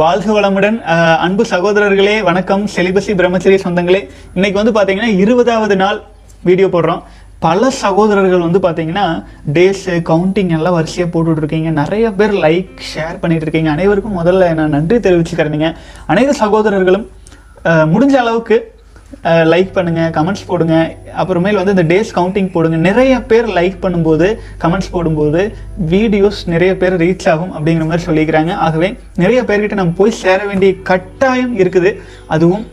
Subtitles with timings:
[0.00, 0.76] வாழ்க வளமுடன்.
[1.24, 2.64] அன்பு சகோதரர்களே வணக்கம்.
[2.74, 4.00] செலிபசி பிரம்மச்சரிய சொந்தங்களே
[4.36, 5.98] இன்னைக்கு வந்து பார்த்தீங்கன்னா இருபதாவது நாள்
[6.48, 7.00] வீடியோ போடுறோம்.
[7.46, 9.06] பல சகோதரர்கள் வந்து பார்த்தீங்கன்னா
[9.56, 11.70] டேஸு கவுண்டிங் எல்லாம் வரிசையாக போட்டுட்டு இருக்கீங்க.
[11.80, 13.70] நிறைய பேர் லைக் ஷேர் பண்ணிகிட்டு இருக்கீங்க.
[13.76, 15.70] அனைவருக்கும் முதல்ல நான் நன்றி தெரிவிச்சுக்கிறேங்க
[16.12, 17.06] அனைத்து சகோதரர்களும்
[17.94, 18.58] முடிஞ்ச அளவுக்கு
[19.52, 20.74] லைக் பண்ணுங்கள் கமெண்ட்ஸ் போடுங்க.
[21.20, 22.76] அப்புறமேல் வந்து இந்த டேஸ் கவுண்டிங் போடுங்க.
[22.88, 24.26] நிறைய பேர் லைக் பண்ணும்போது
[24.64, 25.40] கமெண்ட்ஸ் போடும்போது
[25.94, 28.52] வீடியோஸ் நிறைய பேர் ரீச் ஆகும் அப்படிங்கிற மாதிரி சொல்லிக்கிறாங்க.
[28.66, 28.88] ஆகவே
[29.22, 31.92] நிறைய பேர்கிட்ட நம்ம போய் சேர வேண்டிய கட்டாயம் இருக்குது.
[32.36, 32.66] அதுவும்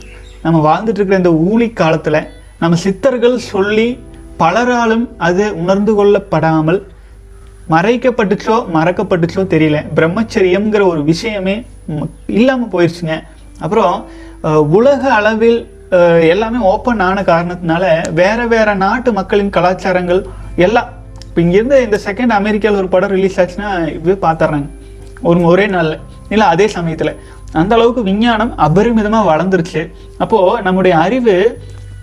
[0.46, 2.20] நம்ம வாழ்ந்துட்டுருக்கிற இந்த ஊழி காலத்தில்
[2.62, 3.88] நம்ம சித்தர்கள் சொல்லி
[4.42, 6.80] பலராலும் அது உணர்ந்து கொள்ளப்படாமல்
[7.74, 9.78] மறைக்கப்பட்டுச்சோ மறக்கப்பட்டுச்சோ தெரியல.
[9.98, 11.56] பிரம்மச்சரியம்ங்கிற ஒரு விஷயமே
[12.38, 13.16] இல்லாமல் போயிடுச்சுங்க
[13.66, 13.96] அப்புறம்
[14.78, 15.60] உலக அளவில்
[16.34, 17.84] எல்லாமே ஓப்பன் ஆன காரணத்தினால
[18.20, 20.22] வேற வேற நாட்டு மக்களின் கலாச்சாரங்கள்
[20.66, 20.90] எல்லாம்.
[21.28, 24.68] இப்போ இங்கேருந்து இந்த செகண்ட் அமெரிக்காவில் ஒரு படம் ரிலீஸ் ஆச்சுன்னா இது பார்த்துட்றாங்க
[25.30, 25.98] ஒரு ஒரே நாளில்.
[26.34, 27.14] இல்லை அதே சமயத்தில்.
[27.60, 29.82] அந்த அளவுக்கு விஞ்ஞானம் அபரிமிதமாக வளர்ந்துருச்சு.
[30.24, 31.36] அப்போது நம்முடைய அறிவு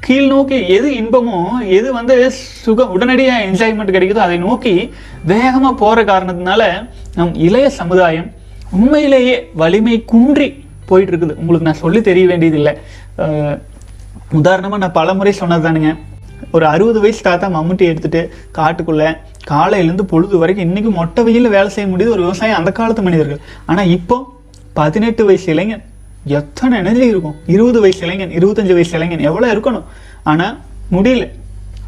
[0.07, 1.39] கீழ் நோக்கி எது இன்பமோ
[1.77, 2.15] எது வந்து
[2.65, 4.75] சுகம் உடனடியாக என்ஜாய்மெண்ட் கிடைக்குதோ அதை நோக்கி
[5.33, 6.63] வேகமாக போகிற காரணத்தினால
[7.19, 8.29] நம் இளைய சமுதாயம்
[8.79, 10.49] உண்மையிலேயே வலிமை குன்றி
[10.89, 11.37] போயிட்டு இருக்குது.
[11.41, 12.75] உங்களுக்கு நான் சொல்லி தெரிய வேண்டியதில்லை.
[14.39, 15.91] உதாரணமாக நான் பலமுறை சொன்னதானுங்க
[16.57, 18.23] ஒரு அறுபது வயசு தாத்தா மம்முட்டி எடுத்துகிட்டு
[18.59, 19.09] காட்டுக்குள்ளே
[19.51, 23.41] காலையிலேருந்து பொழுது வரைக்கும் இன்றைக்கி மொட்டை வெயில் வேலை செய்ய முடியுது ஒரு விவசாயம் அந்த காலத்து மனிதர்கள்.
[23.71, 24.17] ஆனால் இப்போ
[24.79, 25.85] பதினெட்டு வயசு இளைஞன்
[26.39, 27.37] எத்தனை எனர்ஜி இருக்கும்?
[27.55, 29.87] இருபது வயசு இளைஞன் இருபத்தஞ்சி வயசு இளைஞன் எவ்வளோ இருக்கணும்?
[30.33, 30.55] ஆனால்
[30.95, 31.27] முடியல.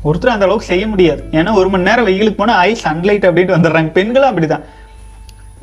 [0.08, 1.22] ஒருத்தர் அந்த அளவுக்கு செய்ய முடியாது.
[1.39, 3.91] ஏன்னா ஒரு மணி நேரம் வெயிலுக்கு போனால் ஐ சன்லைட் அப்படின்ட்டு வந்துடுறாங்க.
[3.98, 4.64] பெண்களும் அப்படிதான்.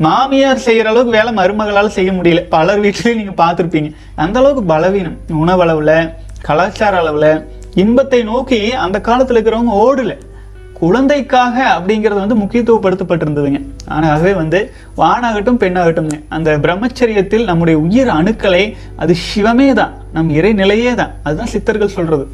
[0.05, 2.41] மாமியார் செய்கிற அளவுக்கு வேலை மருமகளால் செய்ய முடியல.
[2.55, 3.89] பலர் வீட்லேயும் நீங்கள் பார்த்துருப்பீங்க.
[4.23, 5.17] அந்த அளவுக்கு பலவீனம்.
[5.43, 5.95] உணவளவில்
[6.47, 7.31] கலாச்சார அளவில்
[7.81, 10.15] இன்பத்தை நோக்கி அந்த காலத்தில் இருக்கிறவங்க ஓடலை.
[10.79, 13.59] குழந்தைக்காக அப்படிங்கிறது வந்து முக்கியத்துவப்படுத்தப்பட்டிருந்ததுங்க.
[13.95, 14.59] ஆனாகவே வந்து
[14.97, 16.17] வானாகட்டும் பெண்ணாகட்டும்ங்க.
[16.35, 18.63] அந்த பிரம்மச்சரியத்தில் நம்முடைய உயிர் அணுக்களை
[19.03, 19.93] அது சிவமே தான்.
[20.15, 21.13] நம் இறைநிலையே தான்.
[21.23, 22.25] அதுதான் சித்தர்கள் சொல்கிறது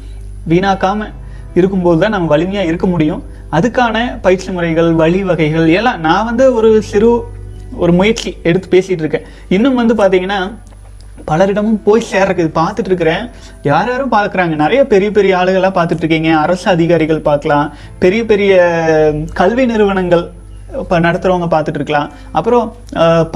[0.52, 1.08] வீணாக்காம
[1.58, 3.22] இருக்கும்போது தான் நம்ம வலிமையாக இருக்க முடியும்.
[3.58, 3.96] அதுக்கான
[4.26, 7.10] பயிற்சி முறைகள் வழிவகைகள் எல்லாம் நான் வந்து ஒரு சிறு
[7.82, 9.26] ஒரு முயற்சி எடுத்து பேசிகிட்டு இருக்கேன்.
[9.56, 10.40] இன்னும் வந்து பார்த்தீங்கன்னா
[11.28, 13.22] பலரிடமும் போய் சேர்றதுக்கு இது பார்த்துட்டு இருக்கிறேன்
[13.70, 14.54] யார் யாரும் பார்க்குறாங்க.
[14.64, 17.68] நிறைய பெரிய பெரிய ஆளுகளாக பார்த்துட்டு இருக்கீங்க அரசு அதிகாரிகள் பார்க்கலாம்.
[18.04, 18.52] பெரிய பெரிய
[19.40, 20.26] கல்வி நிறுவனங்கள்
[20.82, 22.66] இப்போ நடத்துகிறவங்க பார்த்துட்டு இருக்கலாம் அப்புறம்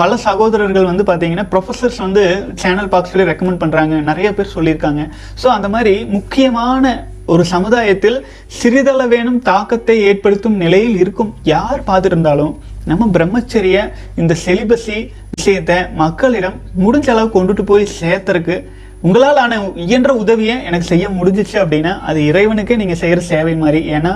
[0.00, 2.22] பல சகோதரர்கள் வந்து பார்த்தீங்கன்னா ப்ரொஃபஸர்ஸ் வந்து
[2.62, 5.02] சேனல் பாக்ஸ்லேயே சொல்லி ரெக்கமெண்ட் பண்ணுறாங்க நிறைய பேர் சொல்லியிருக்காங்க.
[5.42, 6.92] ஸோ அந்த மாதிரி முக்கியமான
[7.32, 8.16] ஒரு சமுதாயத்தில்
[8.60, 13.76] சிறிதளவேனும் தாக்கத்தை ஏற்படுத்தும் நிலையில் இருக்கும் யார் பார்த்துருந்தாலும் நம்ம பிரம்மச்சரிய
[14.16, 14.96] இந்த செலிபஸி
[15.36, 18.56] விஷயத்தை மக்களிடம் முடிஞ்ச அளவு கொண்டுட்டு போய் சேர்த்துறக்கு
[19.00, 19.56] உங்களால் ஆன
[19.86, 23.80] இயன்ற உதவியை எனக்கு செய்ய முடிஞ்சிச்சு அப்படின்னா அது இறைவனுக்கே நீங்கள் செய்கிற சேவை மாதிரி.
[23.96, 24.12] ஏன்னா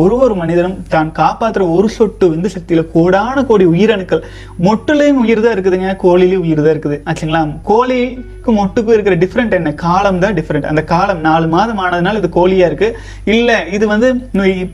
[0.00, 4.22] ஒரு ஒரு மனிதனும் தான் காப்பாத்துற ஒரு சொட்டு விந்து சக்தியில கோடான கோடி உயிரணுக்கள்.
[4.66, 6.98] மொட்டுலையும் உயிர் தான் இருக்குதுங்க கோழிலையும் உயிர் தான் இருக்குது.
[7.08, 7.40] ஆச்சுங்களா?
[7.70, 9.72] கோழிக்கும் மொட்டுக்கும் இருக்கிற டிஃப்ரெண்ட் என்ன?
[9.84, 12.88] காலம் தான் டிஃப்ரெண்ட் அந்த காலம் நாலு மாதம் ஆனதுனால இது கோழியா இருக்கு.
[13.34, 14.10] இல்ல இது வந்து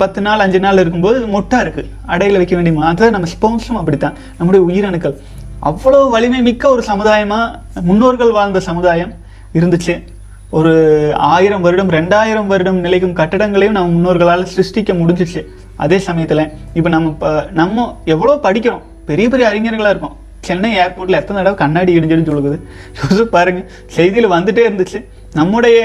[0.02, 1.84] பத்து நாள் அஞ்சு நாள் இருக்கும்போது இது மொட்டா இருக்கு.
[2.14, 4.16] அடையில வைக்க வேண்டிய அதான் நம்ம ஸ்போன்ஸும் அப்படித்தான்.
[4.38, 5.16] நம்முடைய உயிரணுக்கள்.
[5.70, 7.40] அவ்வளவு வலிமை மிக்க ஒரு சமுதாயமா
[7.88, 9.12] முன்னோர்கள் வாழ்ந்த சமுதாயம்
[9.58, 9.96] இருந்துச்சு.
[10.50, 15.44] ஒரு ஆயிரம் வருடம் ரெண்டாயிரம் வருடம் நிலைக்கும் கட்டடங்களையும் நம்ம முன்னோர்களால் சிருஷ்டிக்க முடிஞ்சிச்சு.
[15.76, 18.82] அதே சமயத்தில் இப்போ நம்ம இப்போ நம்ம எவ்வளோ படிக்கிறோம்?
[19.06, 20.16] பெரிய பெரிய அறிஞர்களாக இருக்கோம்.
[20.40, 22.60] சென்னை ஏர்போர்ட்டில் எத்தனை தடவை கண்ணாடி இடிஞ்சிடுன்னு சொல்லுது
[23.00, 23.70] யோசிச்சு பாருங்க.
[23.96, 25.04] செய்தியில் வந்துட்டே இருந்துச்சு.
[25.32, 25.82] நம்முடைய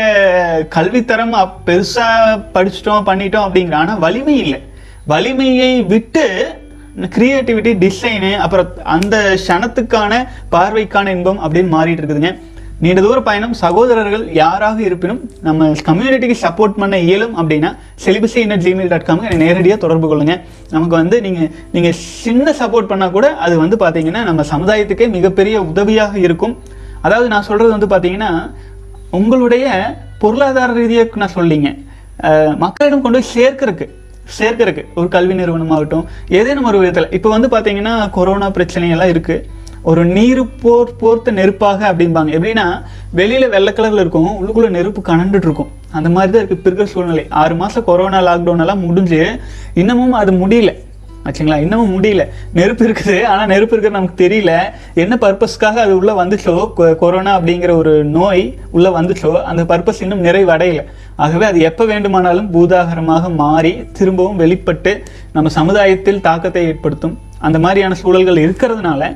[0.75, 4.62] கல்வித்தரம் அப்- பெருசாக படிச்சிட்டோம் பண்ணிட்டோம் அப்படிங்கிற ஆனால் வலிமை இல்லை.
[5.06, 6.47] வலிமையை விட்டு
[7.01, 12.40] கிரியேட்டிவிட்டி டிசைனு அப்புறம் அந்த க்ஷணத்துக்கான பார்வைக்கான இன்பம் அப்படின்னு மாறிட்டு இருக்குதுங்க.
[12.81, 17.69] நீண்ட தூர பயணம் சகோதரர்கள் யாராக இருப்பினும் நம்ம கம்யூனிட்டிக்கு சப்போர்ட் பண்ண இயலும் அப்படின்னா
[18.03, 20.36] celibacy inner Gmail dot com நேரடியாக தொடர்பு கொள்ளுங்க.
[20.74, 26.13] நமக்கு வந்து நீங்கள் நீங்கள் சின்ன சப்போர்ட் பண்ணால் கூட அது வந்து பார்த்தீங்கன்னா நம்ம சமுதாயத்துக்கே மிகப்பெரிய உதவியாக
[26.25, 26.56] இருக்கும்.
[27.06, 28.31] அதாவது நான் சொல்கிறது வந்து பார்த்தீங்கன்னா
[29.19, 29.65] உங்களுடைய
[30.21, 31.69] பொருளாதார ரீதியாக நான் சொல்லிங்க.
[32.65, 33.88] மக்களிடம் கொண்டு போய் சேர்க்கறக்கு
[34.38, 34.83] சேர்க்கறக்கு.
[35.00, 36.06] ஒரு கல்வி நிறுவனமாகட்டும்
[36.39, 37.12] ஏதேனும் ஒரு விதத்தில்.
[37.18, 39.38] இப்போ வந்து பார்த்தீங்கன்னா கொரோனா பிரச்சனையெல்லாம் எல்லாம்
[39.83, 42.31] ஒரு நீர் போர் போர்த்த நெருப்பாக அப்படிம்பாங்க.
[42.31, 42.81] எப்படின்னா
[43.12, 47.25] வெளியில் வெள்ளை கலரில் இருக்கும் உள்ளுக்குள்ளே நெருப்பு கனண்டுட்டு இருக்கும் அந்த மாதிரி தான் இருக்குது இருக்கிற சூழ்நிலை.
[47.30, 49.39] ஆறு மாதம் கொரோனா லாக்டவுன் எல்லாம் முடிஞ்சு
[49.74, 50.74] இன்னமும் அது முடியல.
[51.25, 51.59] ஆச்சுங்களா?
[51.59, 52.27] இன்னமும் முடியல.
[52.53, 54.59] நெருப்பு இருக்குது ஆனால் நெருப்பு இருக்கிறது நமக்கு தெரியல.
[54.94, 56.71] என்ன பர்பஸ்க்காக அது உள்ளே வந்துச்சோ?
[56.77, 59.41] கொ- கொரோனா அப்படிங்கிற ஒரு நோய் உள்ளே வந்துச்சோ?
[59.41, 60.83] அந்த பர்பஸ் இன்னும் நிறைவடையல.
[61.15, 65.03] ஆகவே அது எப்போ வேண்டுமானாலும் பூதாகரமாக மாறி திரும்பவும் வெளிப்பட்டு
[65.33, 67.18] நம்ம சமுதாயத்தில் தாக்கத்தை ஏற்படுத்தும்.
[67.39, 69.15] அந்த மாதிரியான சூழல்கள் இருக்கிறதுனால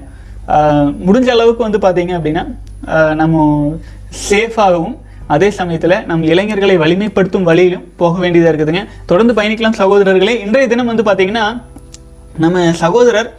[1.08, 2.44] முடிஞ்ச அளவுக்கு வந்து பார்த்தீங்க அப்படின்னா
[3.22, 3.44] நம்ம
[4.30, 4.96] சேஃபாகவும்
[5.36, 8.84] அதே சமயத்தில் நம் இளைஞர்களை வலிமைப்படுத்தும் வழியிலும் போக வேண்டியதாக இருக்குதுங்க.
[9.10, 10.36] தொடர்ந்து பயணிக்கலாம் சகோதரர்களே.
[10.46, 11.46] இன்றைய தினம் வந்து பார்த்தீங்கன்னா
[12.44, 13.30] நம்ம சகோதரர்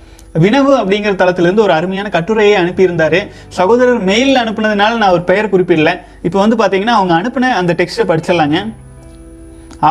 [0.44, 3.18] வினவு அப்படிங்கிற தளத்திலிருந்து ஒரு அருமையான கட்டுரையை அனுப்பியிருந்தார்.
[3.58, 5.92] சகோதரர் மெயிலில் அனுப்புனதுனால நான் ஒரு பெயர் குறிப்பிடல.
[6.22, 8.58] இப்போ வந்து பார்த்தீங்கன்னா அவங்க அனுப்பின அந்த டெக்ஸ்ட்டை படிச்சிடலாங்க.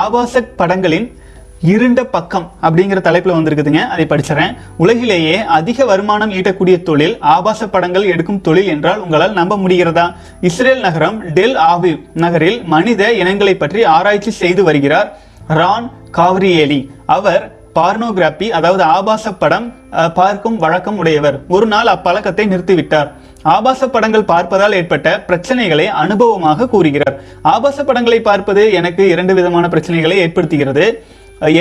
[0.02, 1.08] ஆபாச படங்களின்
[1.72, 3.82] இருண்ட பக்கம் அப்படிங்கிற தலைப்புல வந்திருக்குதுங்க.
[3.94, 4.54] அதை படிச்சிடறேன்.
[4.84, 10.06] உலகிலேயே அதிக வருமானம் ஈட்டக்கூடிய தொழில் ஆபாச படங்கள் எடுக்கும் தொழில் என்றால் உங்களால் நம்ப முடிகிறதா?
[10.50, 15.10] இஸ்ரேல் நகரம் டெல் ஆவிவ் நகரில் மனித இனங்களை பற்றி ஆராய்ச்சி செய்து வருகிறார்
[15.60, 15.90] ரான்
[16.20, 16.82] காவ்ரியேலி.
[17.18, 17.44] அவர்
[17.80, 19.68] பார்னோகிராபி அதாவது ஆபாச படம்
[20.20, 21.36] பார்க்கும் வழக்கம் உடையவர்.
[21.56, 23.10] ஒரு நாள் அப்பழக்கத்தை நிறுத்திவிட்டார்.
[23.56, 27.18] ஆபாச படங்கள் பார்ப்பதால் ஏற்பட்ட பிரச்சனைகளை அனுபவமாக கூறுகிறார்.
[27.54, 30.88] ஆபாச படங்களை பார்ப்பது எனக்கு இரண்டு விதமான பிரச்சனைகளை ஏற்படுத்துகிறது.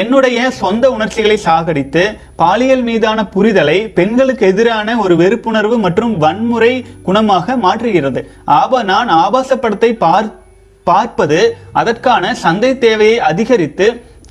[0.00, 2.02] என்னுடைய சொந்த உணர்ச்சிகளை சாகடித்து
[2.40, 6.72] பாலியல் மீதான புரிதலை பெண்களுக்கு எதிரான ஒரு வெறுப்புணர்வு மற்றும் வன்முறை
[7.06, 8.20] குணமாக மாற்றுகிறது.
[8.60, 10.28] ஆபா நான் ஆபாச படத்தை பார்
[10.86, 11.40] பார்ப்பது
[11.72, 13.86] அதற்கான சந்தை தேவையை அதிகரித்து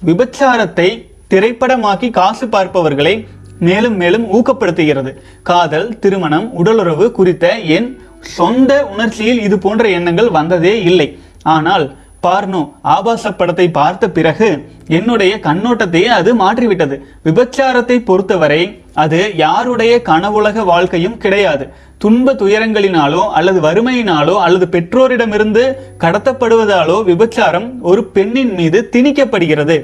[0.10, 0.90] விபச்சாரத்தை
[1.34, 3.16] திரைப்படமாக்கி காசு பார்ப்பவர்களை
[3.60, 5.12] மேலும் மேலும் ஊக்கப்படுத்துகிறது.
[5.50, 7.46] காதல் திருமணம் உடலுறவு குறித்த
[7.78, 7.90] என்
[8.38, 11.08] சொந்த உணர்ச்சியில் இது போன்ற எண்ணங்கள் வந்ததே இல்லை.
[11.56, 11.86] ஆனால்
[12.26, 12.62] பார்னோ.
[12.96, 14.50] ஆபாச படத்தை பார்த்த பிறகு
[14.88, 16.96] என்னுடைய கண்ணோட்டத்தையே அது மாற்றிவிட்டது.
[17.24, 18.62] விபச்சாரத்தை பொறுத்தவரை
[19.04, 21.66] அது யாருடைய கனவுலக வாழ்க்கையும் கிடையாது.
[21.98, 25.64] துன்ப துயரங்களினாலோ அல்லது வறுமையினாலோ அல்லது பெற்றோரிடமிருந்து
[26.00, 29.78] கடத்தப்படுவதாலோ விபச்சாரம் ஒரு பெண்ணின் மீது திணிக்கப்படுகிறது.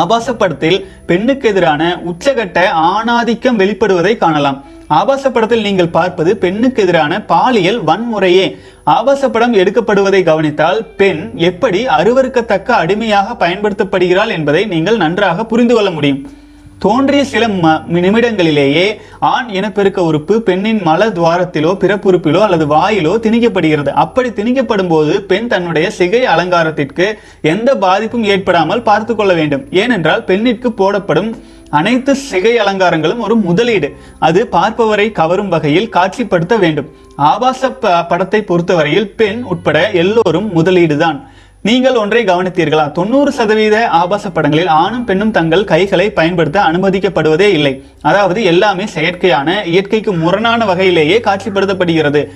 [0.00, 2.60] ஆபாச படத்தில் பெண்ணுக்கு எதிரான உச்சகட்ட
[2.90, 4.58] ஆணாதிக்கம் வெளிப்படுவதை காணலாம்.
[4.88, 8.56] ஆபாச படத்தில் நீங்கள் பார்ப்பது பெண்ணுக்கு எதிரான பாலியல் வன்முறையே.
[8.84, 16.30] ஆபாச படம் எடுக்கப்படுவதை கவனித்தால் பெண் எப்படி அருவருக்கத்தக்க அடிமையாக பயன்படுத்தப்படுகிறாள் என்பதை நீங்கள் நன்றாக புரிந்து கொள்ள முடியும்.
[16.78, 23.88] தோன்றிய சில ம- நிமிடங்களிலேயே ஆண் இனப்பெருக்க உறுப்பு பெண்ணின் மல துவாரத்திலோ பிறப்புறுப்பிலோ அல்லது வாயிலோ திணிக்கப்படுகிறது.
[23.88, 29.66] அப்படி திணிக்கப்படும் போது பெண் தன்னுடைய சிகை அலங்காரத்திற்கு எந்த பாதிப்பும் ஏற்படாமல் பார்த்து கொள்ள வேண்டும்.
[29.70, 31.36] ஏனென்றால் பெண்ணிற்கு போடப்படும்
[31.70, 33.96] அனைத்து சிகை அலங்காரங்களும் ஒரு முதலீடு.
[34.18, 36.90] அது பார்ப்பவரை கவரும் வகையில் காட்சிப்படுத்த வேண்டும்.
[37.16, 41.22] ஆபாச ப- படத்தை பொறுத்தவரையில் பெண் உட்பட எல்லோரும் முதலீடுதான்.
[41.62, 42.92] நீங்கள் ஒன்றை கவனித்தீர்களா?
[42.92, 47.84] தொண்ணூறு சதவீத ஆபாச படங்களில் ஆணும் பெண்ணும் தங்கள் கைகளை பயன்படுத்த அனுமதிக்கப்படுவதே இல்லை.
[48.00, 52.26] அதாவது எல்லாமே செயற்கையான இயற்கைக்கு முரணான வகையிலேயே காட்சிப்படுத்தப்படுகிறது.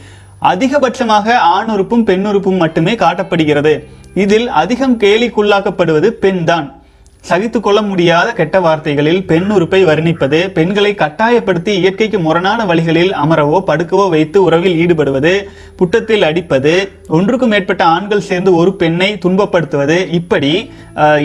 [0.42, 3.84] அதிகபட்சமாக ஆணுறுப்பும் பெண்ணுறுப்பும் மட்டுமே காட்டப்படுகிறது.
[4.14, 6.79] இதில் அதிகம் கேலிக்குள்ளாக்கப்படுவது பெண்தான்.
[7.24, 14.06] சகித்து கொள்ள முடியாத கெட்ட வார்த்தைகளில் பெண் உறுப்பை வர்ணிப்பது பெண்களை கட்டாயப்படுத்தி இயற்கைக்கு முரணான வழிகளில் அமரவோ படுக்கவோ
[14.14, 15.34] வைத்து உறவில் ஈடுபடுவது
[15.80, 16.74] புட்டத்தில் அடிப்பது
[17.18, 20.52] ஒன்றுக்கும் மேற்பட்ட ஆண்கள் சேர்ந்து ஒரு பெண்ணை துன்பப்படுத்துவது இப்படி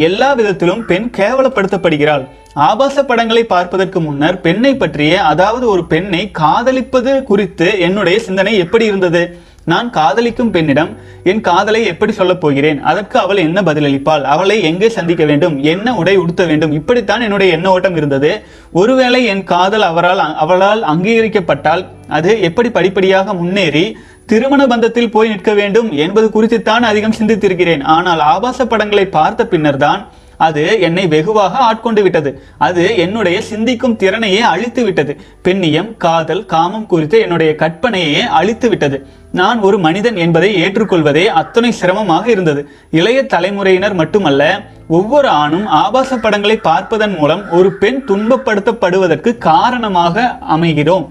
[0.07, 2.25] எல்லா விதத்திலும் பெண் கேவலப்படுத்தப்படுகிறாள்.
[2.67, 9.23] ஆபாச படங்களை பார்ப்பதற்கு முன்னர் பெண்ணை பற்றிய அதாவது ஒரு பெண்ணை காதலிப்பது குறித்து என்னுடைய சிந்தனை எப்படி இருந்தது?
[9.65, 10.91] நான் காதலிக்கும் பெண்ணிடம்
[11.23, 12.79] என் காதலை எப்படி சொல்லப் போகிறேன்?
[12.83, 14.23] அதற்கு அவள் என்ன பதிலளிப்பாள்?
[14.33, 15.55] அவளை எங்கே சந்திக்க வேண்டும்?
[15.63, 16.71] என்ன உடை உடுத்த வேண்டும்?
[16.71, 18.31] இப்படித்தான் என்னுடைய எண்ண ஓட்டம் இருந்தது.
[18.71, 23.85] ஒருவேளை என் காதல் அவரால் அவளால் அங்கீகரிக்கப்பட்டால் அது எப்படி படிப்படியாக முன்னேறி
[24.25, 27.83] திருமண பந்தத்தில் போய் நிற்க வேண்டும் என்பது குறித்துத்தான் அதிகம் சிந்தித்திருக்கிறேன்.
[27.95, 30.03] ஆனால் ஆபாச படங்களை பார்த்த பின்னர்தான்
[30.37, 32.41] அது என்னை வெகுவாக ஆட்கொண்டு விட்டது.
[32.57, 35.17] அது என்னுடைய சிந்திக்கும் திறனையே அழித்து விட்டது.
[35.43, 39.05] பெண்ணியம் காதல் காமம் குறித்த என்னுடைய கற்பனையே அழித்து விட்டது.
[39.31, 42.69] நான் ஒரு மனிதன் என்பதை ஏற்றுக்கொள்வதே அத்தனை சிரமமாக இருந்தது.
[42.91, 51.09] இளைய தலைமுறையினர் மட்டுமல்ல ஒவ்வொரு ஆணும் ஆபாச படங்களை பார்ப்பதன் மூலம் ஒரு பெண் துன்பப்படுத்தப்படுவதற்கு காரணமாக அமைகிறோம்.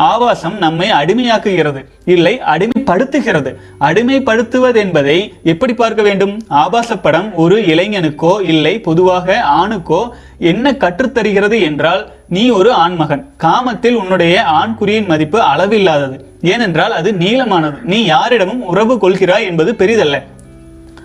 [0.00, 1.84] ஆபாசம் நம்மை அடிமையாக்குகிறது.
[2.04, 3.54] இல்லை அடிமைப்படுத்துகிறது.
[3.80, 6.42] அடிமைப்படுத்துவது என்பதை எப்படி பார்க்க வேண்டும்?
[6.48, 13.24] ஆபாச படம் ஒரு இளைஞனுக்கோ இல்லை பொதுவாக ஆணுக்கோ என்ன கற்றுத்தருகிறது என்றால் நீ ஒரு ஆண்மகன்.
[13.36, 16.20] காமத்தில் உன்னுடைய ஆண்குறியின் மதிப்பு அளவில்லாதது.
[16.42, 17.82] ஏனென்றால் அது நீளமானது.
[17.82, 20.22] நீ யாரிடமும் உறவு கொள்கிறாய் என்பது பெரிதல்ல.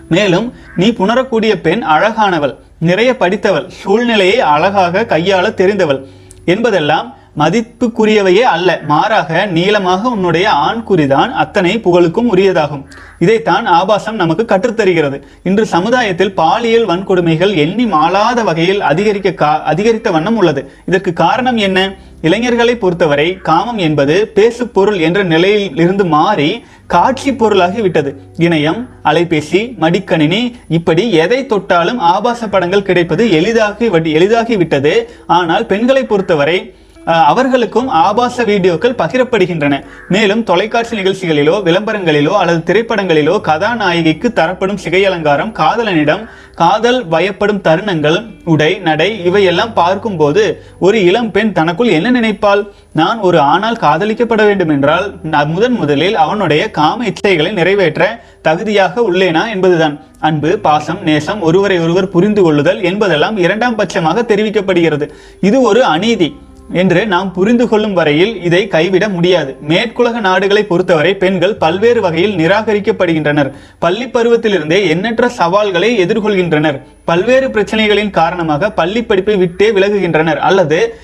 [0.08, 2.54] மேலும் நீ புணரக்கூடிய பெண் அழகானவள்.
[2.78, 3.68] நிறைய படித்தவள்.
[3.68, 6.00] சூழ்நிலையை அழகாக கையாள தெரிந்தவள்.
[6.44, 8.80] என்பதெல்லாம் மதிப்புக்குரியவையே அல்ல.
[8.86, 12.84] மாறாக நீளமாக உன்னுடைய ஆண்குறிதான் அத்தனை புகழுக்கும் உரியதாகும்.
[13.18, 15.22] இதைத்தான் ஆபாசம் நமக்கு கற்றுத்தருகிறது.
[15.42, 20.70] இன்று சமுதாயத்தில் பாலியல் வன்கொடுமைகள் எண்ணி மாளாத வகையில் அதிகரிக்க கா- அதிகரித்த வண்ணம் உள்ளது.
[20.86, 21.94] இதற்கு காரணம் என்ன?
[22.20, 28.20] இளைஞர்களை பொறுத்தவரை காமம் என்பது பேசு பொருள் என்ற நிலையில் இருந்து மாறி காட்சி பொருளாகி விட்டது.
[28.38, 35.10] இணையம் அலைபேசி மடிக்கணினி இப்படி எதை தொட்டாலும் ஆபாச படங்கள் கிடைப்பது எளிதாகி எளிதாகி விட்டது.
[35.26, 36.74] ஆனால் பெண்களை பொறுத்தவரை
[37.06, 39.74] அவர்களுக்கும் ஆபாச வீடியோக்கள் பகிரப்படுகின்றன.
[40.08, 48.70] மேலும் தொலைக்காட்சி நிகழ்ச்சிகளிலோ விளம்பரங்களிலோ அல்லது திரைப்படங்களிலோ கதாநாயகிக்கு தரப்படும் சிகை அலங்காரம் காதலனிடம் காதல் வயப்படும் தருணங்கள் உடை
[48.78, 50.42] நடை இவையெல்லாம் பார்க்கும்போது
[50.78, 52.62] ஒரு இளம் பெண் தனக்குள் என்ன நினைப்பாள்?
[52.92, 58.02] நான் ஒரு ஆணால் காதலிக்கப்பட வேண்டும் என்றால் நான் முதன் முதலில் அவனுடைய காம இச்சைகளை நிறைவேற்ற
[58.42, 59.96] தகுதியாக உள்ளேனா என்பதுதான்.
[60.20, 65.08] அன்பு பாசம் நேசம் ஒருவரை ஒருவர் புரிந்து கொள்ளுதல் என்பதெல்லாம் இரண்டாம் பட்சமாக தெரிவிக்கப்படுகிறது.
[65.40, 66.28] இது ஒரு அநீதி.
[66.72, 69.56] என்று நாம் புரிந்து கொள்ளும் வரையில் இதை கைவிட முடியாது.
[69.68, 73.52] மேற்குலக நாடுகளை பொறுத்தவரை பெண்கள் பல்வேறு வகையில் நிராகரிக்கப்படுகின்றனர்.
[73.78, 76.82] பள்ளி பருவத்திலிருந்தே எண்ணற்ற சவால்களை எதிர்கொள்கின்றனர்.
[77.04, 80.36] பல்வேறு பிரச்சனைகளின் காரணமாக பள்ளி படிப்பை விட்டே விலகுகின்றனர்.
[80.36, 80.94] அல்லது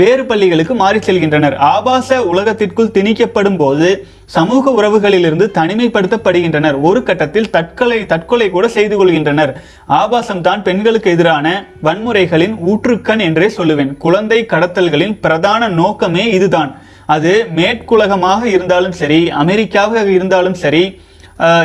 [0.00, 1.54] வேறு பள்ளிகளுக்கு மாறிச் செல்கின்றனர்.
[1.74, 3.88] ஆபாச உலகத்திற்குள் திணிக்கப்படும் போது
[4.36, 6.76] சமூக உறவுகளிலிருந்து தனிமைப்படுத்தப்படுகின்றனர்.
[6.88, 9.52] ஒரு கட்டத்தில் தற்கொலை தற்கொலை கூட செய்து கொள்கின்றனர்.
[10.00, 11.46] ஆபாசம் தான் பெண்களுக்கு எதிரான
[11.86, 13.92] வன்முறைகளின் ஊற்றுக்கண் என்றே சொல்லுவேன்.
[14.04, 16.72] குழந்தை கடத்தல்களின் பிரதான நோக்கமே இதுதான்.
[17.16, 20.84] அது மேற்குலகமாக இருந்தாலும் சரி அமெரிக்காவாக இருந்தாலும் சரி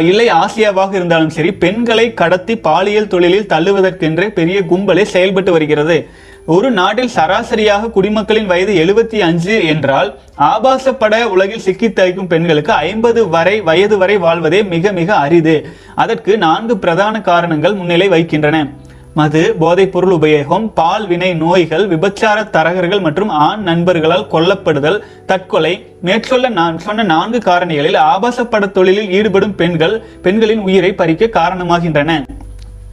[0.10, 5.98] இல்லை ஆசியாவாக இருந்தாலும் சரி பெண்களை கடத்தி பாலியல் தொழிலில் தள்ளுவதற்கென்றே பெரிய கும்பலே செயல்பட்டு வருகிறது.
[6.54, 10.10] ஒரு நாட்டில் சராசரியாக குடிமக்களின் வயது எழுபத்தி அஞ்சு என்றால்
[10.48, 15.56] ஆபாசப்பட உலகில் சிக்கி தவிக்கும் பெண்களுக்கு ஐம்பது வரை வயது வரை வாழ்வதே மிக மிக அரிது.
[15.96, 18.60] அதற்கு நான்கு பிரதான காரணங்கள் முன்னிலை வைக்கின்றன
[19.14, 25.76] மது போதைப்பொருள் உபயோகம் பால் வினை நோய்கள் விபச்சார தரகர்கள் மற்றும் ஆண் நண்பர்களால் கொல்லப்படுதல் தற்கொலை.
[26.02, 32.24] மேற்கொள்ள நான் சொன்ன நான்கு காரணிகளில் ஆபாசப்பட தொழிலில் ஈடுபடும் பெண்கள் பெண்களின் உயிரை பறிக்க காரணமாகின்றன.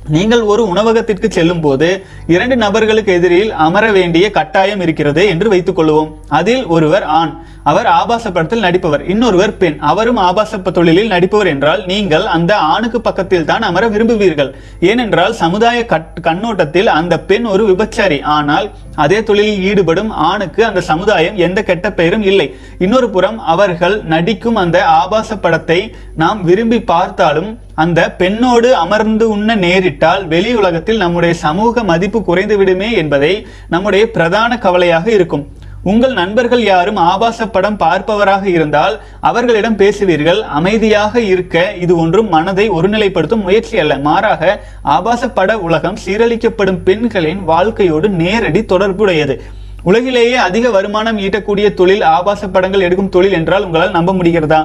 [0.09, 6.11] நீங்கள் ஒரு உணவகத்திற்கு செல்லும் போது இரண்டு நபர்களுக்கு எதிரில் அமர வேண்டிய கட்டாயம் இருக்கிறது என்று வைத்துக் கொள்வோம்
[6.29, 7.43] அதில் ஒருவர் ஆண்.
[7.65, 9.09] அவர் ஆபாச படத்தில் நடிப்பவர்.
[9.09, 9.77] இன்னொருவர் பெண்.
[9.81, 14.53] அவரும் ஆபாச தொழிலில் நடிப்பவர் என்றால் நீங்கள் அந்த ஆணுக்கு பக்கத்தில் தான் அமர விரும்புவீர்கள்.
[14.81, 18.23] ஏனென்றால் சமுதாய கட்- கண்ணோட்டத்தில் அந்த பெண் ஒரு விபச்சாரி.
[18.23, 22.55] ஆனால் அதே தொழிலில் ஈடுபடும் ஆணுக்கு அந்த சமுதாயம் எந்த கெட்ட பெயரும் இல்லை.
[22.79, 30.27] இன்னொரு புறம் அவர்கள் நடிக்கும் அந்த ஆபாச படத்தை நாம் விரும்பி பார்த்தாலும் அந்த பெண்ணோடு அமர்ந்து உண்ண நேரிட்டால்
[30.27, 35.49] வெளி உலகத்தில் நம்முடைய சமூக மதிப்பு குறைந்து விடுமே என்பதை நம்முடைய பிரதான கவலையாக இருக்கும்.
[35.91, 40.41] உங்கள் நண்பர்கள் யாரும் ஆபாச படம் பார்ப்பவராக இருந்தால் அவர்களிடம் பேசுவீர்கள்.
[40.59, 43.95] அமைதியாக இருக்க இது ஒன்றும் மனதை ஒருநிலைப்படுத்தும் முயற்சி அல்ல.
[43.99, 44.61] மாறாக
[44.97, 49.37] ஆபாச பட உலகம் சீரழிக்கப்படும் பெண்களின் வாழ்க்கையோடு நேரடி தொடர்புடையது.
[49.83, 54.63] உலகிலேயே அதிக வருமானம் ஈட்டக்கூடிய தொழில் ஆபாச படங்கள் எடுக்கும் தொழில் என்றால் உங்களால் நம்ப முடிகிறதா?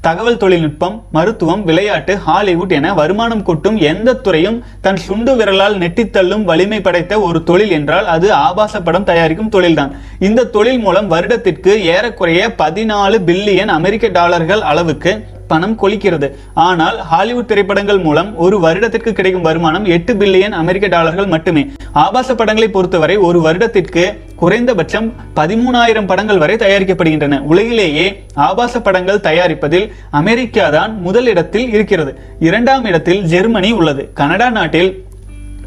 [0.00, 6.80] தகவல் தொழில்நுட்பம் மருத்துவம் விளையாட்டு ஹாலிவுட் என வருமானம் கொட்டும் எந்த துறையும் தன் சுண்டு விரலால் நெட்டித்தள்ளும் வலிமை
[6.80, 9.92] படைத்த ஒரு தொழில் என்றால் அது ஆபாச படம் தயாரிக்கும் தொழில்தான்.
[10.18, 15.12] இந்த தொழில் மூலம் வருடத்திற்கு ஏறக்குறைய பதினாலு பில்லியன் அமெரிக்க டாலர்கள் அளவுக்கு
[15.52, 16.28] பணம் கொளிக்கிறது.
[16.68, 21.64] ஆனால் ஹாலிவுட் திரைப்படங்கள் மூலம் ஒரு வருடத்திற்கு கிடைக்கும் வருமானம் எட்டு பில்லியன் அமெரிக்க டாலர்கள் மட்டுமே.
[22.04, 24.04] ஆபாச படங்களை பொறுத்தவரை ஒரு வருடத்திற்கு
[24.42, 27.40] குறைந்தபட்சம் பதிமூணாயிரம் படங்கள் வரை தயாரிக்கப்படுகின்றன.
[27.52, 28.06] உலகிலேயே
[28.48, 29.86] ஆபாச படங்கள் தயாரிப்பதில்
[30.22, 32.14] அமெரிக்கா தான் முதல் இடத்தில் இருக்கிறது.
[32.48, 34.04] இரண்டாம் இடத்தில் ஜெர்மனி உள்ளது.
[34.20, 34.90] கனடா நாட்டில்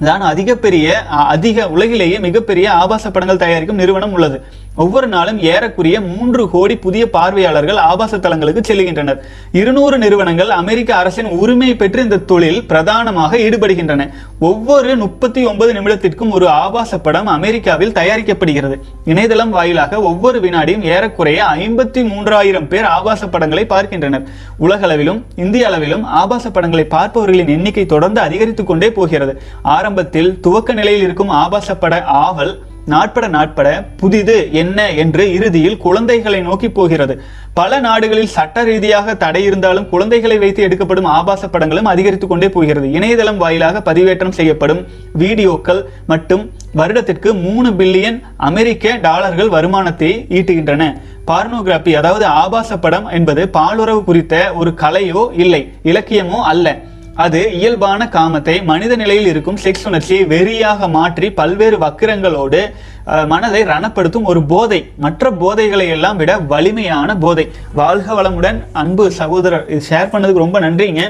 [0.08, 0.88] தான் அதிக பெரிய
[1.34, 4.38] அதிக உலகிலேயே மிகப்பெரிய ஆபாச படங்கள் தயாரிக்கும் நிறுவனம் உள்ளது.
[4.76, 9.20] ஒவ்வொரு நாளும் ஏறக்குறைய மூன்று கோடி புதிய பார்வையாளர்கள் ஆபாச தளங்களுக்கு செல்கின்றனர்.
[9.52, 14.10] இருநூறு நிறுவனங்கள் அமெரிக்க அரசின் உரிமை பெற்று இந்த தொழில் பிரதானமாக ஈடுபடுகின்றன.
[14.40, 18.80] ஒவ்வொரு முப்பத்தி ஒன்பது நிமிடத்திற்கும் ஒரு ஆபாச படம் அமெரிக்காவில் தயாரிக்கப்படுகிறது.
[19.06, 24.28] இணையதளம் வாயிலாக ஒவ்வொரு வினாடியும் ஏறக்குறைய ஐம்பத்தி மூன்றாயிரம் பேர் ஆபாச படங்களை பார்க்கின்றனர்.
[24.60, 29.42] உலகளவிலும் இந்திய அளவிலும் ஆபாச படங்களை பார்ப்பவர்களின் எண்ணிக்கை தொடர்ந்து அதிகரித்துக் கொண்டே போகிறது.
[29.62, 36.70] ஆரம்பத்தில் துவக்க நிலையில் இருக்கும் ஆபாச பட ஆவல் நாட்பட நாட்பட புதிது என்ன என்று இறுதியில் குழந்தைகளை நோக்கி
[36.70, 37.22] போகிறது.
[37.54, 42.92] பல நாடுகளில் சட்ட ரீதியாக தடை இருந்தாலும் குழந்தைகளை வைத்து எடுக்கப்படும் ஆபாச படங்களும் அதிகரித்துக் கொண்டே போகிறது.
[42.92, 44.88] இணையதளம் வாயிலாக பதிவேற்றம் செய்யப்படும்
[45.20, 51.02] வீடியோக்கள் மட்டும் வருடத்திற்கு மூணு பில்லியன் அமெரிக்க டாலர்கள் வருமானத்தை ஈட்டுகின்றன.
[51.28, 56.80] பார்னோகிராபி அதாவது ஆபாச படம் என்பது பாலுறவு குறித்த ஒரு கலையோ இல்லை இலக்கியமோ அல்ல.
[57.24, 62.62] அது இயல்பான காமத்தை மனித நிலையில் இருக்கும் செக்ஸ் உணர்ச்சியை வெறியாக மாற்றி பல்வேறு வக்கிரங்களோடு
[63.32, 64.80] மனதை ரணப்படுத்தும் ஒரு போதை.
[65.06, 67.46] மற்ற போதைகளை எல்லாம் விட வலிமையான போதை.
[67.80, 71.04] வாழ்க வளமுடன் அன்பு சகோதரர் இது ஷேர் பண்ணதுக்கு ரொம்ப நன்றிங்க.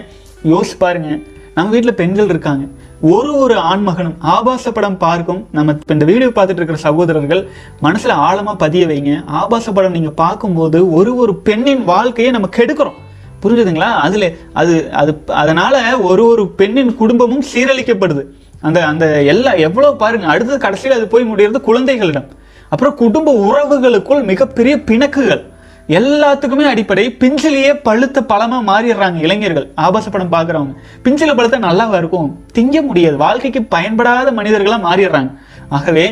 [0.53, 1.11] யோசிச்சு பாருங்க.
[1.55, 2.65] நம்ம வீட்டில் பெண்கள் இருக்காங்க.
[3.13, 5.41] ஒரு ஒரு ஆண்மகனும் ஆபாச படம் பார்க்கும்.
[5.57, 7.41] நம்ம இப்போ இந்த வீடியோ பார்த்துட்டு இருக்கிற சகோதரர்கள்
[7.85, 9.13] மனசில் ஆழமாக பதிய வைங்க.
[9.41, 12.99] ஆபாச படம் நீங்கள் பார்க்கும்போது ஒரு ஒரு பெண்ணின் வாழ்க்கையை நம்ம கெடுக்கிறோம்.
[13.43, 13.89] புரிஞ்சுதுங்களா?
[14.05, 18.23] அதில் அது அது அதனால் ஒரு ஒரு பெண்ணின் குடும்பமும் சீரழிக்கப்படுது.
[18.61, 22.27] அந்த அந்த எல்லா எவ்வளோ பாருங்கள் அடுத்தது கடைசியில் அது போய் முடிகிறது குழந்தைகளிடம்.
[22.69, 25.43] அப்புறம் குடும்ப உறவுகளுக்குள் மிகப்பெரிய பிணக்குகள்.
[25.87, 27.15] எல்லாத்துக்குமே அடிப்படை.
[27.19, 29.67] பிஞ்சிலேயே பழுத்த பழமாக மாறிடுறாங்க இளைஞர்கள்.
[29.75, 30.73] ஆபாச படம் பார்க்குறவங்க.
[31.03, 32.29] பிஞ்சில பழுத்த நல்லாவா இருக்கும்?
[32.55, 33.17] திங்க முடியாது.
[33.17, 35.31] வாழ்க்கைக்கு பயன்படாத மனிதர்களாக மாறிடுறாங்க.
[35.69, 36.05] ஆகவே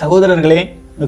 [0.00, 0.60] சகோதரர்களே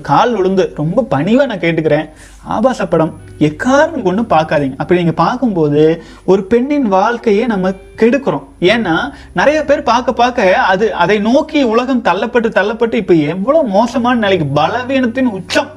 [0.02, 2.08] கால் விழுந்து ரொம்ப பணிவாக நான் கேட்டுக்கிறேன்.
[2.42, 3.12] ஆபாச படம்.
[3.38, 4.76] எக்காரணம் கொண்டு பார்க்காதீங்க.
[4.76, 8.46] அப்படி நீங்கள் பார்க்கும்போது ஒரு பெண்ணின் வாழ்க்கையை நம்ம கெடுக்கிறோம்.
[8.60, 14.62] ஏன்னா நிறைய பேர் பார்க்க பார்க்க அது அதை நோக்கி உலகம் தள்ளப்பட்டு தள்ளப்பட்டு இப்போ எவ்வளோ மோசமான நிலைக்கு
[14.62, 15.68] பலவீனத்தின் உச்சம்.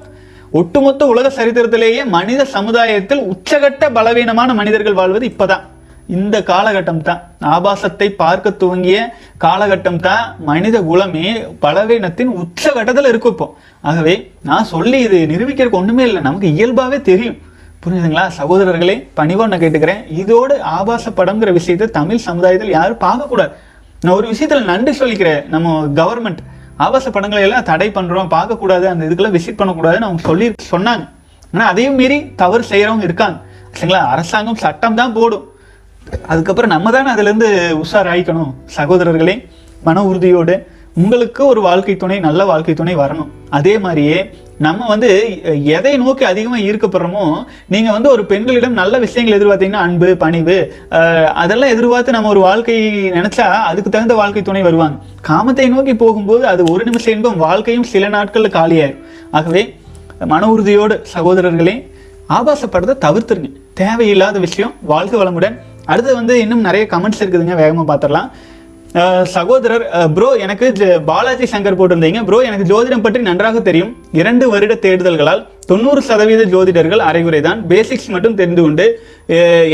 [0.51, 5.65] ஒட்டுமொத்த உலக சரித்திரத்திலேயே மனித சமுதாயத்தில் உச்சகட்ட பலவீனமான மனிதர்கள் வாழ்வது இப்போதான்.
[6.17, 7.21] இந்த காலகட்டம் தான்.
[7.55, 8.97] ஆபாசத்தை பார்க்க துவங்கிய
[9.43, 11.25] காலகட்டம் தான் மனித குலமே
[11.63, 13.47] பலவீனத்தின் உச்சகட்டத்தில் இருக்கும் இப்போ.
[13.89, 14.15] ஆகவே
[14.49, 16.21] நான் சொல்லி இது நிரூபிக்கிறதுக்கு ஒன்றுமே இல்லை.
[16.27, 17.37] நமக்கு இயல்பாகவே தெரியும்.
[17.83, 20.01] புரியுதுங்களா சகோதரர்களே பணிவாக நான் கேட்டுக்கிறேன்.
[20.21, 23.53] இதோடு ஆபாச படம்ங்கிற விஷயத்தை தமிழ் சமுதாயத்தில் யாரும் பார்க்கக்கூடாது.
[24.03, 25.41] நான் ஒரு விஷயத்தில் நன்றி சொல்லிக்கிறேன்.
[25.53, 26.41] நம்ம கவர்மெண்ட்
[26.85, 28.85] ஆபாச படங்களை எல்லாம் தடை பண்ணுறோம் பார்க்கக்கூடாது.
[28.93, 31.05] அந்த இதுக்கெல்லாம் விசிட் பண்ணக்கூடாதுன்னு அவங்க சொல்லி சொன்னாங்க.
[31.53, 33.37] ஆனால் அதையும் மீறி தவறு செய்கிறவங்க இருக்காங்க.
[33.77, 34.03] சரிங்களா?
[34.13, 35.45] அரசாங்கம் சட்டம் தான் போடும்.
[36.31, 37.49] அதுக்கப்புறம் நம்ம தானே அதுலேருந்து
[37.83, 38.51] உஷாராயிக்கணும்.
[38.77, 39.35] சகோதரர்களே
[39.87, 40.55] மன உறுதியோடு
[40.99, 43.29] உங்களுக்கு ஒரு வாழ்க்கை துணை நல்ல வாழ்க்கை துணை வரணும்.
[43.57, 44.19] அதே மாதிரியே
[44.65, 45.09] நம்ம வந்து
[45.75, 47.25] எதை நோக்கி அதிகமாக ஈர்க்கப்படுறோமோ
[47.73, 50.57] நீங்கள் வந்து ஒரு பெண்களிடம் நல்ல விஷயங்கள் எதிர்பார்த்தீங்கன்னா அன்பு பணிவு
[51.43, 52.75] அதெல்லாம் எதிர்பார்த்து நம்ம ஒரு வாழ்க்கை
[53.17, 54.97] நினச்சா அதுக்கு தகுந்த வாழ்க்கை துணை வருவாங்க.
[55.29, 59.01] காமத்தை நோக்கி போகும்போது அது ஒரு நிமிஷம் இன்பம் வாழ்க்கையும் சில நாட்களில் காலியாயிரும்.
[59.37, 59.63] ஆகவே
[60.33, 61.77] மன உறுதியோடு சகோதரர்களே
[62.37, 63.51] ஆபாசப்படுறதை தவிர்த்துருங்க.
[63.81, 65.57] தேவையில்லாத விஷயம் வாழ்க்கை வளமுடன்
[65.93, 68.29] அடுத்து வந்து இன்னும் நிறைய கமெண்ட்ஸ் இருக்குதுங்க வேகமாக பார்த்துடலாம்.
[69.33, 69.83] சகோதரர்
[70.15, 72.19] ப்ரோ எனக்கு ஜ- பாலாஜி சங்கர் போட்டிருந்தீங்க.
[72.27, 73.91] ப்ரோ எனக்கு ஜோதிடம் பற்றி நன்றாக தெரியும்.
[74.19, 75.41] இரண்டு வருட தேடுதல்களால்
[75.71, 78.85] தொண்ணூறு சதவீத ஜோதிடர்கள் அரைகுறை தான் பேசிக்ஸ் மட்டும் தெரிந்து கொண்டு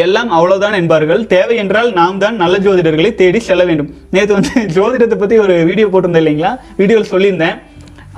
[0.06, 1.22] எல்லாம் அவ்வளோதான் என்பார்கள்.
[1.36, 3.90] தேவை என்றால் நாம் தான் நல்ல ஜோதிடர்களை தேடி செல்ல வேண்டும்.
[4.16, 6.52] நேற்று வந்து ஜோதிடத்தை பற்றி ஒரு வீடியோ போட்டிருந்தேன் இல்லைங்களா?
[6.82, 7.56] வீடியோவில் சொல்லியிருந்தேன்.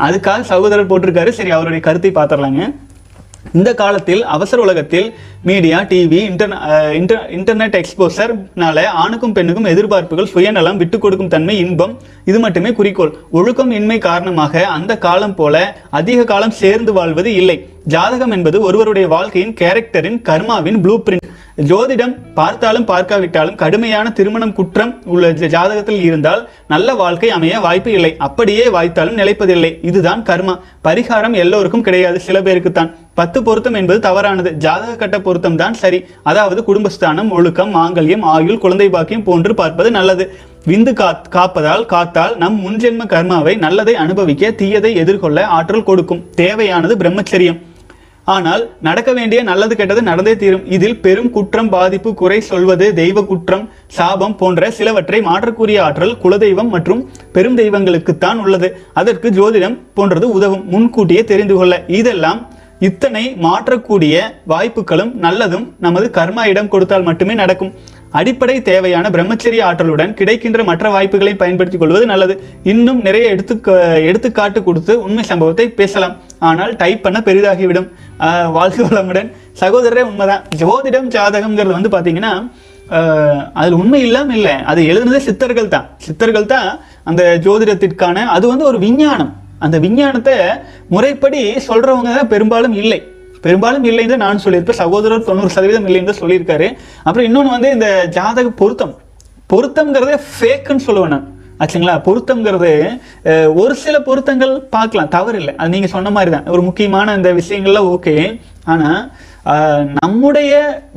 [0.07, 1.31] அதுக்காக சகோதரர் போட்டிருக்காரு.
[1.39, 2.63] சரி அவருடைய கருத்தை பார்த்துடலாங்க.
[3.53, 5.07] இந்த காலத்தில் அவசர உலகத்தில்
[5.43, 11.93] மீடியா டிவி இன்டர் இன்டர்நெட் எக்ஸ்போசர்னால ஆணுக்கும் பெண்ணுக்கும் எதிர்பார்ப்புகள் சுயநலம் விட்டு கொடுக்கும் தன்மை இன்பம்
[12.25, 13.13] இது மட்டுமே குறிக்கோள்.
[13.31, 15.55] ஒழுக்கம் இன்மை காரணமாக அந்த காலம் போல
[15.89, 17.57] அதிக காலம் சேர்ந்து வாழ்வது இல்லை.
[17.95, 21.27] ஜாதகம் என்பது ஒருவருடைய வாழ்க்கையின் கேரக்டரின் கர்மாவின் ப்ளூ பிரிண்ட்
[21.57, 28.15] ஜோதிடம் பார்த்தாலும் பார்க்காவிட்டாலும் கடுமையான திருமணம் குற்றம் உள்ள ஜ- ஜாதகத்தில் இருந்தால் நல்ல வாழ்க்கை அமைய வாய்ப்பு இல்லை.
[28.17, 29.79] அப்படியே வாய்த்தாலும் நிலைப்பதில்லை.
[29.81, 30.59] இதுதான் கர்மா.
[30.83, 32.19] பரிகாரம் எல்லோருக்கும் கிடையாது.
[32.19, 32.95] சில பேருக்கு தான்.
[33.13, 34.51] பத்து பொருத்தம் என்பது தவறானது.
[34.51, 36.05] ஜாதக கட்ட பொருத்தம் தான் சரி.
[36.23, 40.33] அதாவது குடும்பஸ்தானம் ஒழுக்கம் மாங்கல்யம் ஆயுள் குழந்தை பாக்கியம் போன்று பார்ப்பது நல்லது.
[40.67, 46.29] விந்து காத் காப்பதால் காத்தால் நம் முன்ஜென்ம கர்மாவை நல்லதை அனுபவிக்க தீயதை எதிர்கொள்ள ஆற்றல் கொடுக்கும்.
[46.35, 47.61] தேவையானது பிரம்மச்சரியம்.
[48.33, 50.65] ஆனால் நடக்க வேண்டிய நல்லது கெட்டது நடந்தே தீரும்.
[50.75, 53.63] இதில் பெரும் குற்றம் பாதிப்பு குறை சொல்வது தெய்வ குற்றம்
[53.97, 57.01] சாபம் போன்ற சிலவற்றை மாற்றக்கூடிய ஆற்றல் குலதெய்வம் மற்றும்
[57.35, 58.69] பெரும் தெய்வங்களுக்குத்தான் உள்ளது.
[59.01, 60.65] அதற்கு ஜோதிடம் போன்றது உதவும்.
[60.73, 61.77] முன்கூட்டியே தெரிந்து கொள்ள.
[62.01, 62.41] இதெல்லாம்
[62.87, 64.15] இத்தனை மாற்றக்கூடிய
[64.51, 67.71] வாய்ப்புகளும் நல்லதும் நமது கர்மா இடம் கொடுத்தால் மட்டுமே நடக்கும்.
[68.11, 72.43] அடிப்படை தேவையான பிரம்மச்சரிய ஆற்றலுடன் கிடைக்கின்ற மற்ற வாய்ப்புகளை பயன்படுத்திக் கொள்வது நல்லது.
[72.63, 73.61] இன்னும் நிறைய எடுத்து
[74.03, 76.15] எடுத்துக்காட்டு கொடுத்து உண்மை சம்பவத்தை பேசலாம்.
[76.39, 77.89] ஆனால் டைப் பண்ண பெரிதாகிவிடும்.
[78.19, 79.31] ஆஹ் வாழ்க வளமுடன்.
[79.59, 80.43] சகோதரரே உண்மைதான்.
[80.57, 82.51] ஜோதிடம் ஜாதகம்ங்கிறது வந்து பார்த்தீங்கன்னா
[83.53, 84.51] அதில் உண்மை இல்லாமல் இல்லை.
[84.51, 85.89] அது எழுதுனதே சித்தர்கள் தான்.
[85.97, 89.35] சித்தர்கள் தான் அந்த ஜோதிடத்திற்கான அது வந்து ஒரு விஞ்ஞானம்.
[89.59, 90.33] அந்த விஞ்ஞானத்தை
[90.89, 93.03] முறைப்படி சொல்றவங்க தான் பெரும்பாலும் இல்லை.
[93.45, 94.81] பெரும்பாலும் இல்லைன்னு தான் நான் சொல்லியிருப்பேன்.
[94.83, 96.67] சகோதரர் தொண்ணூறு சதவீதம் இல்லைன்னு தான் சொல்லியிருக்காரு.
[97.07, 98.93] அப்புறம் இன்னொன்று வந்து இந்த ஜாதக பொருத்தம்.
[99.53, 101.27] பொருத்தங்கிறதே ஃபேக்குன்னு சொல்லுவேன் நான்.
[101.63, 101.93] ஆச்சுங்களா?
[102.07, 102.71] பொருத்தங்கிறது
[103.61, 105.11] ஒரு சில பொருத்தங்கள் பார்க்கலாம்.
[105.15, 108.15] தவறு இல்லை அது நீங்கள் சொன்ன மாதிரி தான் ஒரு முக்கியமான இந்த விஷயங்கள்லாம் ஓகே
[108.73, 109.01] ஆனால்
[109.97, 110.53] நம்முடைய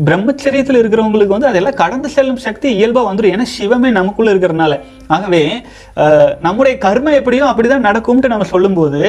[0.06, 4.74] பிரம்மச்சரியத்தில் இருக்கிறவங்களுக்கு வந்து அதெல்லாம் கடந்து செல்லும் சக்தி இயல்பாக வந்துடும் ஏன்னா சிவமே நமக்குள்ளே இருக்கிறனால
[5.16, 5.42] ஆகவே
[6.46, 9.00] நம்முடைய கர்மம் எப்படியோ அப்படிதான் நடக்கும்ட்டு நம்ம சொல்லும்போது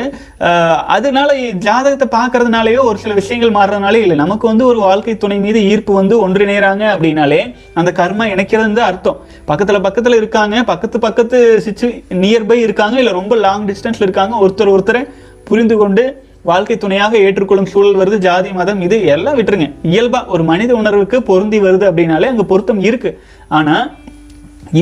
[0.95, 1.29] அதனால
[1.67, 4.17] ஜாதகத்தை பார்க்கறதுனாலயோ ஒரு சில விஷயங்கள் மாறுறதுனாலே இல்லை.
[4.23, 7.41] நமக்கு வந்து ஒரு வாழ்க்கை துணை மீது ஈர்ப்பு வந்து ஒன்றிணைகிறாங்க அப்படின்னாலே
[7.81, 9.19] அந்த கர்மா இணைக்கிறதுன்னு தான் அர்த்தம்.
[9.51, 11.89] பக்கத்தில் பக்கத்தில் இருக்காங்க பக்கத்து பக்கத்து சிச்சு
[12.23, 15.03] நியர்பை இருக்காங்க இல்லை ரொம்ப லாங் டிஸ்டன்ஸில் இருக்காங்க ஒருத்தர் ஒருத்தரை
[15.49, 16.03] புரிந்து கொண்டு
[16.49, 19.67] வாழ்க்கை துணையாக ஏற்றுக்கொள்ளும் சூழல் வருது ஜாதி மதம் இது எல்லாம் விட்டுருங்க.
[19.93, 23.11] இயல்பா ஒரு மனித உணர்வுக்கு பொருந்தி வருது அப்படின்னாலே அங்கே பொருத்தம் இருக்கு.
[23.57, 23.75] ஆனா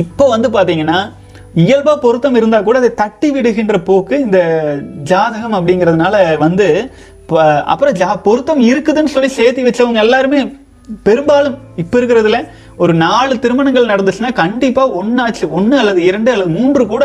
[0.02, 0.98] இப்போ வந்து பாத்தீங்கன்னா
[1.64, 4.40] இயல்பா பொருத்தம் இருந்தா கூட அதை தட்டி விடுகின்ற போக்கு இந்த
[5.10, 6.66] ஜாதகம் அப்படிங்கிறதுனால வந்து
[7.72, 10.40] அப்புறம் ஜா பொருத்தம் இருக்குதுன்னு சொல்லி சேர்த்து வச்சவங்க எல்லாருமே
[11.08, 12.38] பெரும்பாலும் இப்போ இருக்கிறதுல
[12.82, 17.04] ஒரு நாலு திருமணங்கள் நடந்துச்சுன்னா கண்டிப்பா ஒன்னாச்சு ஒன்று அல்லது இரண்டு அல்லது மூன்று கூட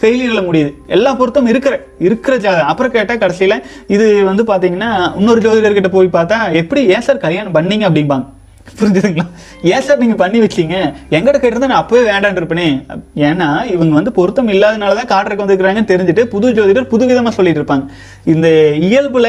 [0.00, 0.70] ஃபெயிலியர்ல முடியுது.
[0.96, 1.74] எல்லா பொருத்தம் இருக்கிற
[2.06, 3.56] இருக்கிற ஜாதகம் அப்புறம் கேட்டா கடைசியில
[3.96, 7.86] இது வந்து பாத்தீங்கன்னா இன்னொரு ஜோதிடர்கிட்ட போய் பார்த்தா எப்படி ஏன் சார் கல்யாணம் பண்ணீங்க?
[7.90, 8.26] அப்படிம்பாங்க.
[8.78, 9.24] புரிஞ்சுதுங்களா?
[9.72, 10.76] ஏன் சார் நீங்க பண்ணி வச்சீங்க?
[11.16, 12.68] எங்கிட்ட கேட்டிருந்தா நான் அப்பவே வேண்டான் இருப்பேனே.
[13.28, 17.84] ஏன்னா இவங்க வந்து பொருத்தம் இல்லாதனால தான் காட்டுறக்கு வந்துருக்கிறாங்கன்னு தெரிஞ்சுட்டு புது ஜோதிடர் புது விதமா சொல்லிட்டு இருப்பாங்க.
[18.34, 18.48] இந்த
[18.88, 19.28] இயல்புல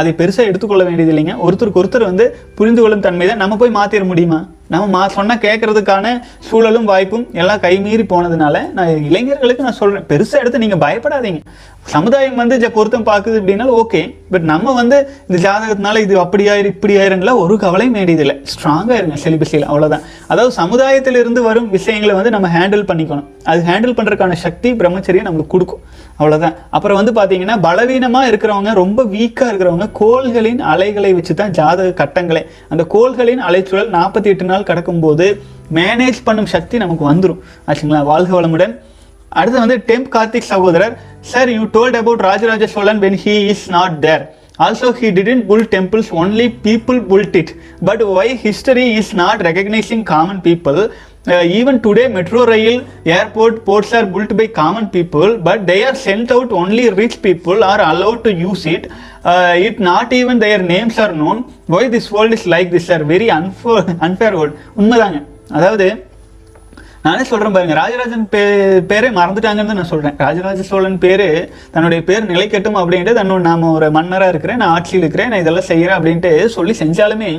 [0.00, 1.34] அதை பெருசாக எடுத்துக்கொள்ள வேண்டியது இல்லைங்க.
[1.46, 2.24] ஒருத்தருக்கு ஒருத்தர் வந்து
[2.58, 4.38] புரிந்து கொள்ளும் தன்மை தான் நம்ம போய் மாத்திர முடியுமா?
[4.72, 6.06] நம்ம மா சொன்ன கேட்கறதுக்கான
[6.48, 11.40] சூழலும் வாய்ப்பும் எல்லாம் கைமீறி போனதுனால நான் இளைஞர்களுக்கு நான் சொல்கிறேன் பெருசாக எடுத்து நீங்கள் பயப்படாதீங்க.
[11.86, 16.64] சமுதாயம் வந்து ஜ- பொருத்தம் பார்க்குது அப்படின்னா ஓகே பட் நம்ம வந்து இந்த ஜாதகத்தினால இது அப்படி ஆயிரு
[16.64, 18.42] இப்படி ஆயிருங்களா ஒரு கவலையும் வேண்டியதில்லை.
[18.52, 23.24] ஸ்ட்ராங்காக இருங்க செலிபஸில் அவ்வளோதான் அதாவது சமுதாயத்திலிருந்து வரும் விஷயங்களை வந்து நம்ம ஹேண்டில் பண்ணிக்கணும்.
[23.44, 25.80] அது ஹேண்டில் பண்ணுறதுக்கான சக்தி பிரம்மச்சரியம் நம்மளுக்கு கொடுக்கும்.
[26.18, 32.44] அவ்வளோதான் அப்புறம் வந்து பார்த்தீங்கன்னா பலவீனமாக இருக்கிறவங்க ரொம்ப வீக்காக இருக்கிறவங்க கோள்களின் அலைகளை வச்சு தான் ஜாதக கட்டங்களே
[32.68, 35.40] அந்த கோள்களின் அலைச்சூழல் நாற்பத்தி எட்டு நாள் கடக்கும்போது
[35.74, 38.04] மேனேஜ் பண்ணும் சக்தி நமக்கு வந்துடும் ஆச்சுங்களா?
[38.04, 38.74] வாழ்க வளமுடன்.
[39.32, 40.94] அடுத்து வந்து டெம்ப் கார்த்திக் சகோதரர்
[41.32, 44.24] sir you told about Rajaraja Cholan when he is not there
[44.58, 47.52] also he didn't build temples only people built it
[47.84, 50.80] but why history is not recognizing common people
[51.52, 52.78] even today metro rail
[53.12, 57.60] airport ports are built by common people but they are sent out only rich people
[57.68, 58.86] are allowed to use it
[59.66, 61.40] it not even their names are known
[61.72, 63.74] why this world is like this are very unfo
[64.08, 65.86] unfair world உண்மைதாங்க அதாவது
[67.04, 67.74] நானே சொல்கிறேன் பாருங்க.
[67.74, 68.40] ராஜராஜன் பே
[68.90, 71.24] பேரே மறந்துட்டாங்கன்னு தான் நான் சொல்கிறேன் ராஜராஜ சோழன் பேர்
[71.70, 75.96] தன்னுடைய பேர் நிலைக்கட்டும் அப்படின்ட்டு தன்னோட நாம ஒரு மன்னராக இருக்கிறேன் நான் ஆட்சியில் இருக்கிறேன் நான் இதெல்லாம் செய்கிறேன்
[75.98, 77.30] அப்படின்ட்டு சொல்லி செஞ்சாலுமே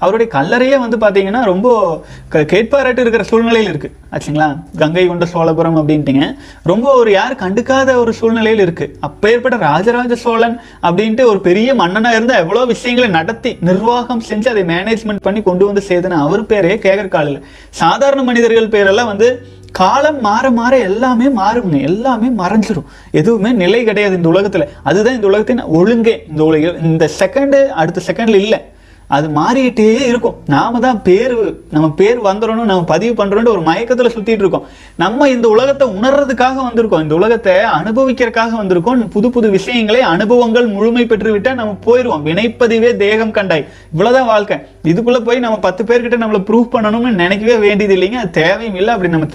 [0.00, 3.92] அவருடைய கல்லறையே வந்து பார்த்தீங்கன்னா ரொம்ப க- கேட்பாராட்டு இருக்கிற சூழ்நிலையில் இருக்கு.
[4.12, 4.56] ஆச்சுங்களா?
[4.76, 6.34] கங்கை கொண்ட சோழபுரம் அப்படின்ட்டுங்க.
[6.62, 8.96] ரொம்ப ஒரு யார் கண்டுக்காத ஒரு சூழ்நிலையில் இருக்கு.
[9.00, 15.20] அப்பேற்பட்ட ராஜராஜ சோழன் அப்படின்ட்டு ஒரு பெரிய மன்னனாக இருந்தால் எவ்வளோ விஷயங்களை நடத்தி நிர்வாகம் செஞ்சு அதை மேனேஜ்மெண்ட்
[15.20, 17.44] பண்ணி கொண்டு வந்து செய்தன அவர் பேரே கேட்கற காலில்.
[17.70, 22.84] சாதாரண மனிதர்கள் பேரெல்லாம் வந்து காலம் மாற மாற எல்லாமே மாறுங்க எல்லாமே மறைஞ்சிரும்.
[23.10, 24.68] எதுவுமே நிலை கிடையாது இந்த உலகத்தில்.
[24.82, 26.18] அதுதான் இந்த உலகத்தின் ஒழுங்கே.
[26.30, 28.64] இந்த உலக இந்த செகண்டு அடுத்த செகண்டில் இல்லை.
[29.08, 30.34] அது மாறிக்கிட்டே இருக்கும்.
[30.46, 34.66] நாம தான் பேர் நம்ம பேர் வந்துடணும் நம்ம பதிவு பண்றோம்னு ஒரு மயக்கத்துல சுத்திட்டு இருக்கோம்.
[34.96, 37.02] நம்ம இந்த உலகத்தை உணர்றதுக்காக வந்திருக்கோம்.
[37.02, 39.10] இந்த உலகத்தை அனுபவிக்கிறதுக்காக வந்திருக்கோம்.
[39.10, 43.66] புது புது விஷயங்களை அனுபவங்கள் முழுமை பெற்று விட்டா நம்ம போயிடுவோம் வினைப்பதிவே தேகம் கண்டாய்.
[43.92, 44.56] இவ்வளவுதான் வாழ்க்கை.
[44.84, 48.12] இதுக்குள்ள போய் நம்ம பத்து பேர்கிட்ட நம்மளை ப்ரூவ் பண்ணணும்னு நினைக்கவே வேண்டியது இல்லைங்க.
[48.12, 48.94] அது தேவையும் இல்லை.
[48.94, 49.26] அப்படி நம்ம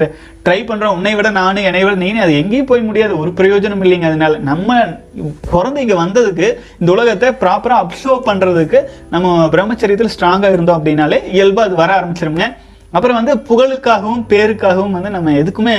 [0.46, 0.96] ட்ரை பண்றோம்.
[0.96, 3.18] உன்னை விட நானும் என்னை விட நீனு அது எங்கேயும் போய் முடியாது.
[3.18, 4.38] ஒரு பிரயோஜனம் இல்லைங்க அதனால.
[4.38, 4.82] நம்ம
[5.52, 11.92] பிறந்து வந்ததுக்கு இந்த உலகத்தை ப்ராப்பரா அப்சர்வ் பண்றதுக்கு நம்ம பிரம்மச்சரியத்தில் ஸ்ட்ராங்காக இருந்தோம் அப்படின்னாலே இயல்பாக அது வர
[12.00, 12.56] ஆரம்பிச்சிருங்க
[12.96, 15.76] அப்புறம் வந்து புகழுக்காகவும் பேருக்காகவும் வந்து நம்ம எதுக்குமே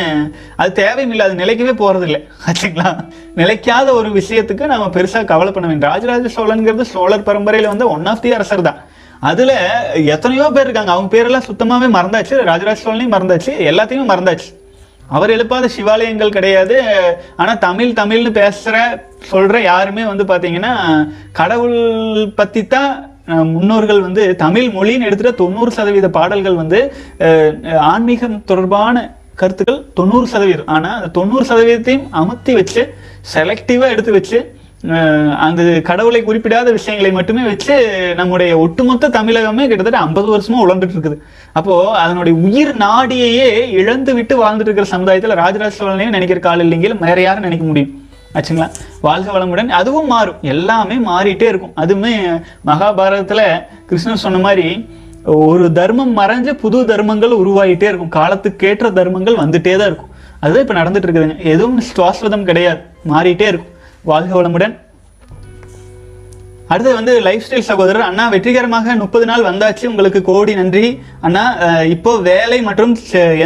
[0.56, 2.88] அது தேவையில்லை அது நிலைக்கவே போறது இல்லை ஆச்சுங்களா?
[3.36, 5.90] நிலைக்காத ஒரு விஷயத்துக்கு நம்ம பெருசாக கவலை பண்ண வேண்டும்.
[5.90, 8.80] ராஜராஜ சோழன்கிறது சோழர் பரம்பரையில் வந்து ஒன் ஆஃப் தி அரசர் தான்.
[9.20, 9.54] அதில்
[10.14, 10.92] எத்தனையோ பேர் இருக்காங்க.
[10.92, 12.42] அவங்க பேரெல்லாம் சுத்தமாகவே மறந்தாச்சு.
[12.50, 13.54] ராஜராஜ சோழனையும் மறந்தாச்சு.
[13.70, 14.50] எல்லாத்தையும் மறந்தாச்சு.
[15.08, 16.76] அவர் எழுப்பாத சிவாலயங்கள் கிடையாது.
[17.36, 20.72] ஆனால் தமிழ் தமிழ்னு பேசுகிற சொல்கிற யாருமே வந்து பார்த்தீங்கன்னா
[21.32, 21.80] கடவுள்
[22.34, 22.92] பற்றி தான்
[23.26, 26.80] முன்னோர்கள் வந்து தமிழ் மொழின்னு எடுத்துட்டு தொண்ணூறு சதவீத பாடல்கள் வந்து
[27.92, 29.04] ஆன்மீகம் தொடர்பான
[29.40, 30.68] கருத்துக்கள் தொண்ணூறு சதவீதம்.
[30.74, 32.82] ஆனால் அந்த தொண்ணூறு சதவீதத்தையும் அமர்த்தி வச்சு
[33.34, 34.40] செலக்டிவாக எடுத்து வச்சு
[35.44, 37.74] அந்த கடவுளை குறிப்பிடாத விஷயங்களை மட்டுமே வச்சு
[38.20, 41.18] நம்முடைய ஒட்டுமொத்த தமிழகமே கிட்டத்தட்ட ஐம்பது வருஷமா உழந்துட்டு இருக்குது.
[41.58, 43.48] அப்போ அதனுடைய உயிர் நாடியையே
[43.80, 47.92] இழந்து விட்டு வாழ்ந்துட்டு இருக்கிற சமுதாயத்தில் ராஜராஜ சோழனையும் நினைக்கிற கால இல்லைங்க வேற யாரும் நினைக்க முடியும்.
[48.34, 48.70] ஆச்சுங்களா?
[49.00, 49.68] வாழ்க வளமுடன்.
[49.68, 50.36] அதுவும் மாறும்.
[50.42, 51.72] எல்லாமே மாறிட்டே இருக்கும்.
[51.76, 54.88] அதுவுமே மகாபாரதத்தில் கிருஷ்ணன் சொன்ன மாதிரி
[55.24, 58.12] ஒரு தர்மம் மறைஞ்சு புது தர்மங்கள் உருவாகிட்டே இருக்கும்.
[58.12, 60.12] காலத்துக்கேற்ற தர்மங்கள் வந்துட்டே தான் இருக்கும்.
[60.40, 61.38] அதுதான் இப்போ நடந்துட்டு இருக்குதுங்க.
[61.38, 62.80] எதுவும் சுவாஸ்வதம் கிடையாது.
[63.08, 63.72] மாறிட்டே இருக்கும்.
[64.02, 64.83] வாழ்க வளமுடன்.
[66.72, 69.84] அடுத்தது வந்து லைஃப் ஸ்டைல் சகோதரர் அண்ணா வெற்றிகரமாக முப்பது நாள் வந்தாச்சு.
[69.90, 70.86] உங்களுக்கு கோடி நன்றி.
[71.26, 71.42] அண்ணா
[71.94, 72.92] இப்போ வேலை மற்றும்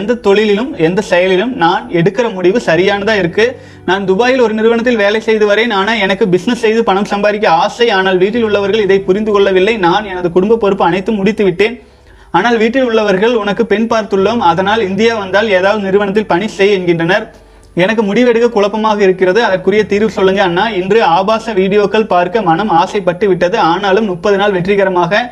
[0.00, 3.46] எந்த தொழிலிலும் எந்த செயலிலும் நான் எடுக்கிற முடிவு சரியானதாக இருக்கு.
[3.88, 5.74] நான் துபாயில் ஒரு நிறுவனத்தில் வேலை செய்து வரேன்.
[5.80, 7.88] ஆனால் எனக்கு பிஸ்னஸ் செய்து பணம் சம்பாதிக்க ஆசை.
[7.98, 9.74] ஆனால் வீட்டில் உள்ளவர்கள் இதை புரிந்து கொள்ளவில்லை.
[9.88, 11.76] நான் எனது குடும்ப பொறுப்பு அனைத்தும் முடித்து விட்டேன்.
[12.38, 14.40] ஆனால் வீட்டில் உள்ளவர்கள் உனக்கு பெண் பார்த்துள்ளோம்.
[14.52, 17.26] அதனால் இந்தியா வந்தால் ஏதாவது நிறுவனத்தில் பணி செய் என்கின்றனர்.
[17.82, 19.40] எனக்கு முடிவெடுக்க குழப்பமாக இருக்கிறது.
[19.48, 20.64] அதற்குரிய தீர்வு சொல்லுங்க அண்ணா.
[20.80, 23.58] இன்று ஆபாச வீடியோக்கள் பார்க்க மனம் ஆசைப்பட்டு விட்டது.
[23.72, 25.22] ஆனாலும் முப்பது நாள் வெற்றிகரமாக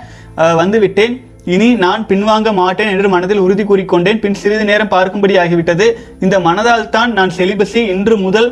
[0.60, 1.14] வந்துவிட்டேன்
[1.54, 4.20] இனி நான் பின்வாங்க மாட்டேன் என்று மனதில் உறுதி கூறிக்கொண்டேன்.
[4.24, 5.86] பின் சிறிது நேரம் பார்க்கும்படி ஆகிவிட்டது.
[6.24, 8.50] இந்த மனதால் தான் நான் செலிபஸி இன்று முதல்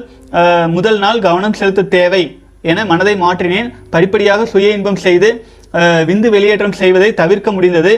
[0.76, 2.22] முதல் நாள் கவனம் செலுத்த தேவை
[2.70, 3.68] என மனதை மாற்றினேன்.
[3.94, 5.28] படிப்படியாக சுய இன்பம் செய்து
[6.08, 7.92] விந்து வெளியேற்றம் செய்வதை தவிர்க்க முடிந்தது.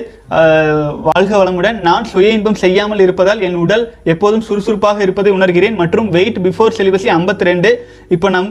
[1.08, 1.78] வாழ்க வளமுடன்.
[1.88, 5.76] நான் சுய இன்பம் செய்யாமல் இருப்பதால் என் உடல் எப்போதும் சுறுசுறுப்பாக இருப்பதை உணர்கிறேன்.
[5.82, 7.70] மற்றும் வெயிட் பிஃபோர் செலிபஸி ஐம்பத்தி ரெண்டு
[8.16, 8.48] இப்போ நம்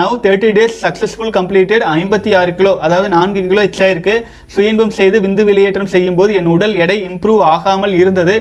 [0.00, 4.14] now thirty days successful completed ஐம்பத்தி ஆறு கிலோ அதாவது நான்கு கிலோ எச்சா இருக்கு.
[4.54, 8.36] சுய இன்பம் செய்து விந்து வெளியேற்றம் செய்யும் போது என் உடல் எடை இம்ப்ரூவ் ஆகாமல் இருந்தது.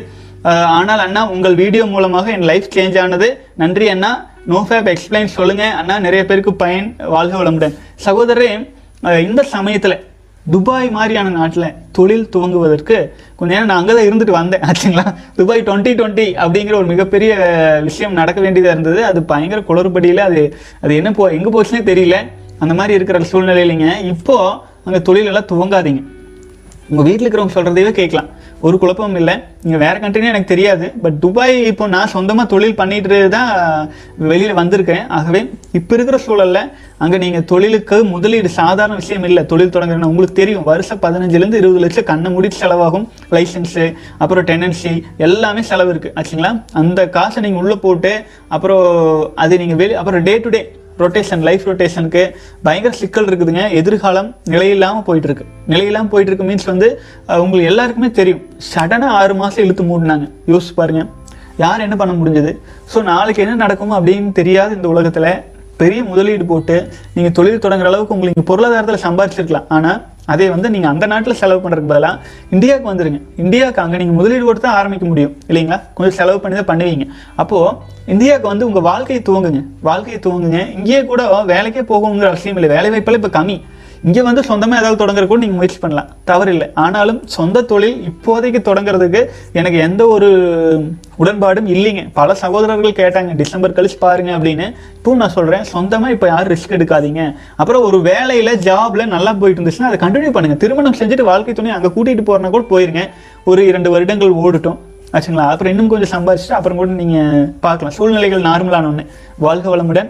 [0.80, 3.30] ஆனால் அண்ணா உங்கள் வீடியோ மூலமாக என் லைஃப் சேஞ்ச் ஆனது.
[3.63, 4.12] நன்றி அண்ணா.
[4.52, 5.63] நோ ஃபேப் எக்ஸ்பிளைன் சொல்லுங்க.
[5.80, 7.76] அண்ணா நிறைய பேருக்கு பயன் வாழ்க வளமுடன்.
[8.06, 8.52] சகோதரரே
[9.26, 9.98] இந்த சமயத்தில்
[10.52, 15.15] துபாய் மாதிரியான நாட்டில் தொழில் துவங்குவதற்கு கொஞ்சம் நேரம் நான் அங்கே தான் இருந்துட்டு வந்தேன் ஆச்சுங்களா?
[15.36, 17.32] துபாய் டுவெண்ட்டி டுவெண்ட்டி அப்படிங்கிற ஒரு மிகப்பெரிய
[17.84, 19.06] விஷயம் நடக்க வேண்டியதாக இருந்தது.
[19.06, 22.17] அது பயங்கர குளறுபடியில் அது அது என்ன போ எங்கே போச்சுன்னே தெரியல.
[22.60, 24.04] அந்த மாதிரி இருக்கிற சூழ்நிலையிலைங்க.
[24.04, 26.04] இப்போது அங்கே தொழிலெல்லாம் துவங்காதீங்க.
[26.91, 28.30] உங்கள் வீட்டில் இருக்கிறவங்க சொல்கிறதையே கேட்கலாம்.
[28.67, 29.34] ஒரு குழப்பமும் இல்லை.
[29.65, 30.86] நீங்கள் வேறு கண்ட்ரினே எனக்கு தெரியாது.
[31.04, 33.52] பட் துபாய் இப்போ நான் சொந்தமாக தொழில் பண்ணிட்டு தான்
[34.32, 35.41] வெளியில் வந்திருக்கேன் ஆகவே
[35.80, 36.62] இப்போ இருக்கிற சூழலில்
[37.04, 39.43] அங்கே நீங்கள் தொழிலுக்கு முதலீடு சாதாரண விஷயம் இல்லை.
[39.52, 40.65] தொழில் தொடங்குறேன்னு உங்களுக்கு தெரியும்.
[40.71, 43.06] வருஷம் பதினஞ்சுலேருந்து இருபது லட்சம் கண்ணை முடிச்சு செலவாகும்.
[43.38, 43.86] லைசன்ஸு
[44.21, 44.93] அப்புறம் டெனன்சி
[45.28, 46.54] எல்லாமே செலவு இருக்குது ஆச்சுங்களா?
[46.82, 48.13] அந்த காசை நீங்கள் உள்ளே போட்டு
[48.58, 48.86] அப்புறம்
[49.45, 50.63] அது நீங்கள் வெளி அப்புறம் day to day
[51.03, 52.23] rotation life ரொட்டேஷனுக்கு
[52.67, 53.63] பயங்கர சிக்கல் இருக்குதுங்க.
[53.81, 55.45] எதிர்காலம் நிலையில்லாமல் போயிட்டுருக்கு.
[55.73, 56.89] நிலையில்லாமல் போயிட்டுருக்கு மீன்ஸ் வந்து
[57.43, 58.41] உங்களுக்கு எல்லாருக்குமே தெரியும்.
[58.71, 60.27] சடனாக ஆறு மாதம் இழுத்து மூடினாங்க.
[60.53, 61.03] யோசிச்சு பாருங்க.
[61.63, 62.51] யார் என்ன பண்ண முடிஞ்சது?
[62.91, 65.31] ஸோ நாளைக்கு என்ன நடக்கும் அப்படின்னு தெரியாத இந்த உலகத்தில்
[65.81, 66.75] பெரிய முதலீடு போட்டு
[67.15, 69.99] நீங்கள் தொழில் தொடங்குற அளவுக்கு உங்களுக்கு பொருளாதாரத்தில் சம்பாதிச்சிருக்கலாம் ஆனால்
[70.34, 72.15] அதே வந்து நீங்கள் அந்த நாட்டில் செலவு பண்ணுறதுக்கு பதிலாக
[72.56, 75.34] இந்தியாவுக்கு வந்துடுங்க இந்தியாவுக்கு அங்கே நீங்கள் முதலீடு கொடுத்து தான் ஆரம்பிக்க முடியும்.
[75.50, 75.80] இல்லைங்களா?
[75.98, 77.08] கொஞ்சம் செலவு பண்ணி தான் பண்ணுவீங்க.
[77.42, 77.76] அப்போது
[78.13, 79.62] இந்தியாவுக்கு வந்து உங்கள் வாழ்க்கையை துவங்குங்க.
[79.89, 80.62] வாழ்க்கையை துவங்குங்க.
[80.78, 82.72] இங்கேயே கூட வேலைக்கே போகணுங்கிற அவசியம் இல்லை.
[82.76, 83.58] வேலை வாய்ப்பெல்லாம் இப்போ கம்மி.
[84.07, 86.09] இங்கே வந்து சொந்தமாக ஏதாவது தொடங்குற கூட நீங்கள் முயற்சி பண்ணலாம்.
[86.29, 86.67] தவறில்லை.
[86.83, 89.21] ஆனாலும் சொந்த தொழில் இப்போதைக்கு தொடங்குறதுக்கு
[89.59, 90.29] எனக்கு எந்த ஒரு
[91.23, 92.03] உடன்பாடும் இல்லைங்க.
[92.19, 94.67] பல சகோதரர்கள் கேட்டாங்க டிசம்பர் கழிச்சு பாருங்க அப்படின்னு.
[94.97, 97.23] இப்போ நான் சொல்கிறேன் சொந்தமாக இப்போ யாரும் ரிஸ்க் எடுக்காதீங்க.
[97.62, 101.91] அப்புறம் ஒரு வேலையில் ஜாப்ல நல்லா போயிட்டு இருந்துச்சுன்னா அதை கண்டினியூ பண்ணுங்கள் திருமணம் செஞ்சுட்டு வாழ்க்கை துணை அங்கே
[101.97, 103.03] கூட்டிகிட்டு போகிறனா கூட போயிருங்க.
[103.51, 104.79] ஒரு இரண்டு வருடங்கள் ஓடட்டும்.
[105.17, 105.45] ஆச்சுங்களா?
[105.51, 107.95] அப்புறம் இன்னும் கொஞ்சம் சம்பாதிச்சுட்டு அப்புறம் கூட நீங்கள் பார்க்கலாம்.
[107.99, 109.05] சூழ்நிலைகள் நார்மலான ஒன்று
[109.45, 110.09] வாழ்க வளமுடன்.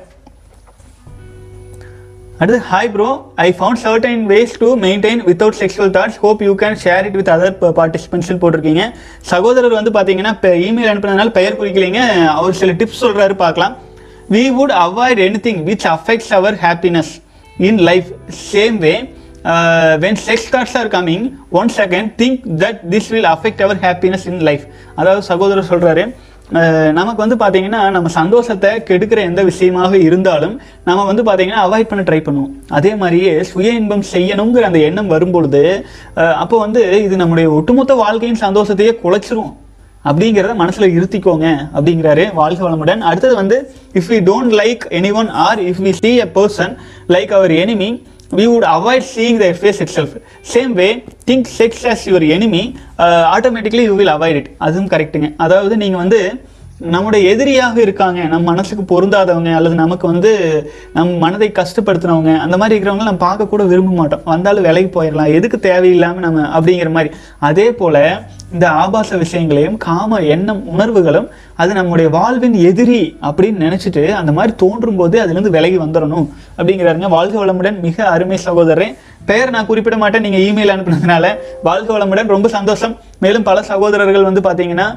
[2.44, 3.08] அடுத்து hi bro
[3.46, 7.32] I found certain ways to maintain without sexual thoughts hope you can share it with
[7.34, 8.84] other participants போட்டிருக்கீங்க.
[9.32, 12.04] சகோதரர் வந்து பார்த்தீங்கன்னா இப்போ இமெயில் அனுப்புனதுனால பெயர் குறிக்கலைங்க.
[12.38, 13.74] அவர் சில டிப்ஸ் சொல்கிறாரு பார்க்கலாம்.
[14.36, 17.12] We would avoid anything which affects our happiness
[17.70, 18.10] in life
[18.52, 18.94] same way
[20.06, 21.26] when sex thoughts are coming
[21.60, 24.66] one second think that this will affect our happiness in life
[25.00, 26.06] அதாவது சகோதரர் சொல்கிறாரு
[26.98, 30.56] நமக்கு வந்து பார்த்தீங்கன்னா நம்ம சந்தோஷத்தை கெடுக்கிற எந்த விஷயமாக இருந்தாலும்
[30.88, 32.54] நம்ம வந்து பார்த்தீங்கன்னா அவாய்ட் பண்ண ட்ரை பண்ணுவோம்.
[32.78, 35.64] அதே மாதிரியே சுய இன்பம் செய்யணுங்கிற அந்த எண்ணம் வரும்பொழுது
[36.44, 39.54] அப்போ வந்து இது நம்முடைய ஒட்டுமொத்த வாழ்க்கையின் சந்தோஷத்தையே குலைச்சிரும்.
[40.10, 43.02] அப்படிங்கிறத மனசில் இருத்திக்கோங்க அப்படிங்கிறாரு வாழ்க வளமுடன்.
[43.10, 43.58] அடுத்தது வந்து
[44.00, 44.84] if we don't like
[45.22, 46.74] anyone or if we see a person
[47.16, 47.90] like our enemy
[48.32, 50.10] we would avoid seeing their face itself
[50.42, 52.64] same way think sex as your enemy
[52.98, 56.20] uh, automatically you will avoid it அதுவும் கரெக்ட்டுங்க அதாவது நீங்க வந்து
[56.80, 60.32] நம்முடைய எதிரியாக இருக்காங்க நம்ம மனசுக்கு பொருந்தாதவங்க அல்லது நமக்கு வந்து
[60.94, 64.22] நம் மனதை கஷ்டப்படுத்தினவங்க அந்த மாதிரி இருக்கிறவங்க நம்ம பார்க்க கூட விரும்ப மாட்டோம்.
[64.26, 67.12] வந்தாலும் விலைக்கு போயிடலாம் எதுக்கு தேவையில்லாமல் நம்ம அப்படிங்கிற மாதிரி.
[67.40, 68.22] அதே போல
[68.54, 74.96] இந்த ஆபாச விஷயங்களையும் காம எண்ணம் உணர்வுகளும் அது நம்முடைய வாழ்வின் எதிரி அப்படின்னு நினைச்சிட்டு அந்த மாதிரி தோன்றும்
[74.96, 77.10] போது அதுலேருந்து விலகி வந்துடணும் அப்படிங்கிறாருங்க.
[77.10, 78.96] வாழ்க வளமுடன் மிக அருமை சகோதரன்
[79.30, 81.26] பெயர் நான் குறிப்பிட மாட்டேன் நீங்கள் இமெயில் அனுப்புனதுனால
[81.68, 82.32] வாழ்க வளமுடன்.
[82.36, 82.94] ரொம்ப சந்தோஷம்.
[83.24, 84.88] மேலும் பல சகோதரர்கள் வந்து பார்த்தீங்கன்னா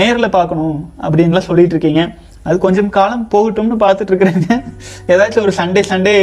[0.00, 0.76] நேரில் பார்க்கணும்
[1.06, 2.02] அப்படின்லாம் சொல்லிட்டு இருக்கீங்க.
[2.48, 4.48] அது கொஞ்சம் காலம் போகட்டும்னு பார்த்துட்டு இருக்கிறேங்க.
[5.12, 6.14] ஏதாச்சும் ஒரு சண்டே சண்டே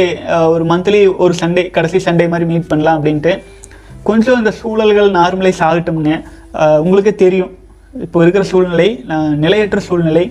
[0.52, 3.32] ஒரு மந்த்லி ஒரு சண்டே கடைசி சண்டே மாதிரி மீட் பண்ணலாம் அப்படின்ட்டு.
[4.08, 6.12] கொஞ்சம் இந்த சூழல்கள் நார்மலைஸ் ஆகட்டும்ங்க.
[6.84, 7.52] உங்களுக்கே தெரியும்.
[8.04, 10.24] இப்போ இருக்கிற சூழ்நிலை நான் நிலையற்ற சூழ்நிலை.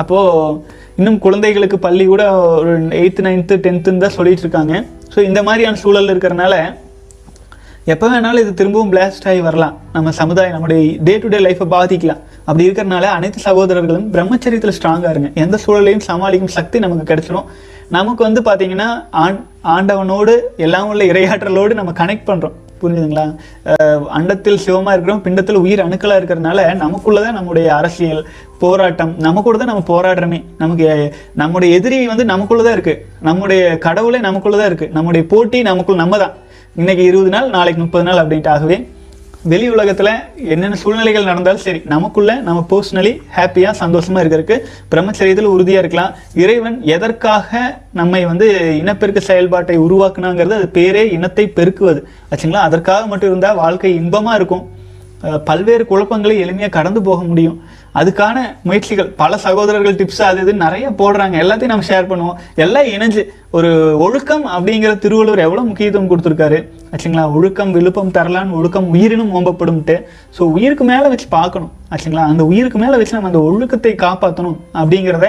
[0.00, 0.58] அப்போது
[1.00, 2.24] இன்னும் குழந்தைகளுக்கு பள்ளி கூட
[2.60, 4.74] ஒரு எயித்து நைன்த்து டென்த்துன்னு தான் சொல்லிகிட்டு இருக்காங்க.
[5.16, 6.54] ஸோ இந்த மாதிரியான சூழல் இருக்கிறனால
[7.92, 9.74] எப்போ வேணாலும் இது திரும்பவும் பிளாஸ்ட் ஆகி வரலாம்.
[9.94, 12.20] நம்ம சமுதாயம் நம்முடைய டே டு டே லைஃப்பை பாதிக்கலாம்.
[12.46, 15.30] அப்படி இருக்கிறனால அனைத்து சகோதரர்களும் பிரம்மச்சரியத்தில் ஸ்ட்ராங்காக இருங்க.
[15.44, 17.46] எந்த சூழலையும் சமாளிக்கும் சக்தி நமக்கு கிடைச்சிரும்.
[17.96, 18.88] நமக்கு வந்து பார்த்தீங்கன்னா
[19.24, 19.40] ஆண்
[19.76, 20.34] ஆண்டவனோடு
[20.66, 23.24] எல்லாம் உள்ள இரையாற்றலோடு நம்ம கனெக்ட் பண்ணுறோம் புரிஞ்சுதுங்களா
[24.18, 28.22] அண்டத்தில் சிவமா இருக்கிறோம் பிண்டத்தில் உயிர் அணுக்களா இருக்கிறனால நமக்குள்ளதான் நம்முடைய அரசியல்
[28.58, 30.44] போராட்டம் நம்ம கூட தான் நம்ம போராடுறோமே.
[30.58, 32.94] நமக்கு நம்முடைய எதிரி வந்து நமக்குள்ளதான் இருக்கு.
[33.20, 34.88] நம்முடைய கடவுளே நமக்குள்ளதான் இருக்கு.
[34.92, 36.34] நம்முடைய போட்டி நமக்குள் நம்ம தான்
[36.76, 38.76] இன்னைக்கு இருபது நாள் நாளைக்கு முப்பது நாள் அப்படின்ட்டு ஆகவே
[39.50, 40.10] வெளி உலகத்தில்
[40.52, 44.56] என்னென்ன சூழ்நிலைகள் நடந்தாலும் சரி நமக்குள்ளே நம்ம பர்சனலி ஹாப்பியாக சந்தோஷமாக இருக்கிறதுக்கு
[44.92, 46.14] பிரம்மச்சரியத்தில் உறுதியாக இருக்கலாம்.
[46.44, 47.60] இறைவன் எதற்காக
[48.00, 48.46] நம்மை வந்து
[48.80, 52.02] இனப்பெருக்க செயல்பாட்டை உருவாக்குனாங்கிறது அது பேரே இனத்தை பெருக்குவது.
[52.30, 52.64] ஆச்சுங்களா?
[52.70, 54.64] அதற்காக மட்டும் இருந்தால் வாழ்க்கை இன்பமாக இருக்கும்.
[55.50, 57.56] பல்வேறு குழப்பங்களை எளிமையாக கடந்து போக முடியும்.
[58.00, 61.34] அதுக்கான முயற்சிகள் பல சகோதரர்கள் டிப்ஸ் அது இது நிறைய போடுறாங்க.
[61.42, 62.38] எல்லாத்தையும் நம்ம ஷேர் பண்ணுவோம்.
[62.64, 63.22] எல்லாம் இணைஞ்சு
[63.56, 63.70] ஒரு
[64.06, 66.58] ஒழுக்கம் அப்படிங்கிற திருவள்ளுவர் எவ்வளோ முக்கியத்துவம் கொடுத்துருக்காரு?
[66.92, 67.24] ஆச்சுங்களா?
[67.36, 69.96] ஒழுக்கம் விழுப்பம் தரலான்னு ஒழுக்கம் உயிரினும் ஓம்பப்படும்ட்டு.
[70.38, 71.72] ஸோ உயிருக்கு மேலே வச்சு பார்க்கணும்.
[71.94, 72.26] ஆச்சுங்களா?
[72.32, 75.28] அந்த உயிருக்கு மேலே வச்சு நம்ம அந்த ஒழுக்கத்தை காப்பாற்றணும் அப்படிங்கிறத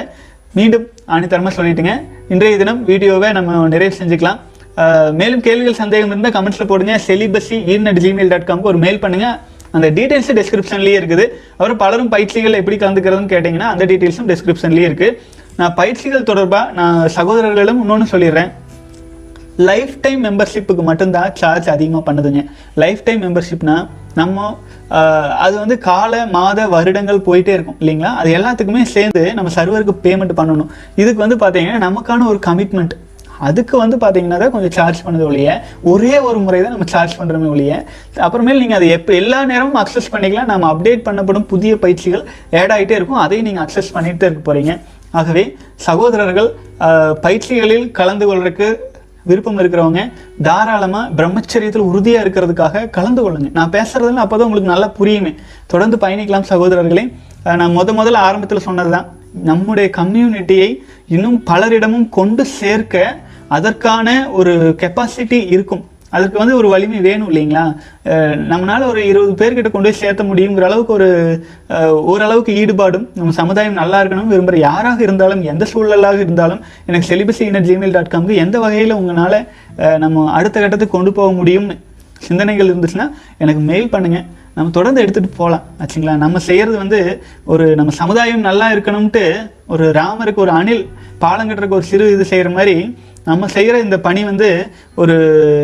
[0.58, 1.96] மீண்டும் ஆணித்தரமாக சொல்லிட்டுங்க.
[2.34, 4.40] இன்றைய தினம் வீடியோவை நம்ம நிறைவு செஞ்சுக்கலாம்.
[5.20, 6.96] மேலும் கேள்விகள் சந்தேகம் இருந்தால் கமெண்ட்ஸில் போடுங்க.
[7.06, 9.38] செலிபஸி ஈர்நட் ஜிமெயில் டாட் காம்க்கு ஒரு மெயில் பண்ணுங்கள்
[9.76, 11.26] அந்த டீட்டெயில்ஸ் டிஸ்கிரிப்ஷன்லேயே இருக்குது.
[11.58, 15.18] அப்புறம் பலரும் பயிற்சிகள் எப்படி கலந்துக்கிறதுன்னு கேட்டிங்கன்னா அந்த டீட்டெயில்ஸும் டிஸ்கிரிப்ஷன்லேயே இருக்குது
[15.60, 18.50] நான் பயிற்சிகள் தொடர்பாக நான் சகோதரர்களும் இன்னொன்று சொல்லிடுறேன்.
[19.70, 22.42] லைஃப் டைம் மெம்பர்ஷிப்புக்கு மட்டும்தான் சார்ஜ் அதிகமாக பண்ணுதுங்க.
[22.84, 23.78] லைஃப் டைம் மெம்பர்ஷிப்னா
[24.20, 24.56] நம்ம
[25.46, 28.12] அது வந்து கால மாத வருடங்கள் போயிட்டே இருக்கும் இல்லைங்களா?
[28.20, 30.70] அது எல்லாத்துக்குமே சேர்ந்து நம்ம சர்வருக்கு பேமெண்ட் பண்ணணும்.
[31.02, 32.94] இதுக்கு வந்து பார்த்தீங்கன்னா நமக்கான ஒரு கமிட்மெண்ட்
[33.48, 35.50] அதுக்கு வந்து பார்த்தீங்கன்னா தான் கொஞ்சம் சார்ஜ் பண்ணது ஒழிய
[35.92, 37.72] ஒரே ஒரு முறை தான் நம்ம சார்ஜ் பண்ணுறோமே ஒழிய
[38.28, 40.52] அப்புறமேல் நீங்கள் அதை எப்போ எல்லா நேரமும் அக்சஸ் பண்ணிக்கலாம்.
[40.54, 42.24] நம்ம அப்டேட் பண்ணப்படும் புதிய பயிற்சிகள்
[42.62, 43.22] ஆட் ஆகிட்டே இருக்கும்.
[43.26, 44.74] அதையும் நீங்கள் அக்சஸ் பண்ணிகிட்டே இருக்க போகிறீங்க
[45.20, 45.44] ஆகவே
[45.88, 46.50] சகோதரர்கள்
[47.26, 48.68] பயிற்சிகளில் கலந்து கொள்றதுக்கு
[49.30, 50.02] விருப்பம் இருக்கிறவங்க
[50.48, 53.50] தாராளமாக பிரம்மச்சரியத்தில் உறுதியாக இருக்கிறதுக்காக கலந்து கொள்ளுங்க.
[53.58, 55.32] நான் பேசுறதுல அப்போ தான் உங்களுக்கு நல்லா புரியுமே.
[55.72, 57.04] தொடர்ந்து பயணிக்கலாம் சகோதரர்களே.
[57.62, 59.08] நான் முத முதல்ல ஆரம்பத்தில் சொன்னது தான்
[59.50, 60.70] நம்முடைய கம்யூனிட்டியை
[61.16, 63.06] இன்னும் பலரிடமும் கொண்டு சேர்க்க
[63.48, 65.86] அதற்கான ஒரு கெப்பாசிட்டி இருக்கும்.
[66.10, 67.64] அதுக்கு வந்து ஒரு வலிமை வேணும் இல்லைங்களா?
[68.06, 71.10] அஹ் நம்மளால ஒரு இருபது பேர்கிட்ட கொண்டு போய் சேர்த்த முடியுங்கிற அளவுக்கு ஒரு
[72.04, 77.66] ஓரளவுக்கு ஈடுபாடும் நம்ம சமுதாயம் நல்லா இருக்கணும் விரும்புகிற யாராக இருந்தாலும் எந்த சூழலாக இருந்தாலும் எனக்கு செலிபஸி இனர்
[77.66, 79.40] ஜிமெயில் டாட் காம்க்கு எந்த வகையில் உங்களால்
[79.98, 81.78] நம்ம அடுத்த கட்டத்துக்கு கொண்டு போக முடியும்னு
[82.20, 83.06] சிந்தனைகள் இருந்துச்சுன்னா
[83.38, 84.24] எனக்கு மெயில் பண்ணுங்க.
[84.54, 86.16] நம்ம தொடர்ந்து எடுத்துகிட்டு போகலாம் ஆச்சுங்களா?
[86.16, 91.84] நம்ம செய்கிறது வந்து ஒரு நம்ம சமுதாயம் நல்லா இருக்கணும்ட்டு ஒரு ராமருக்கு ஒரு அணில் பாலம் கட்டுறதுக்கு ஒரு
[91.84, 94.50] சிறு இது செய்கிற மாதிரி நம்ம செய்கிற இந்த பணி வந்து
[95.02, 95.16] ஒரு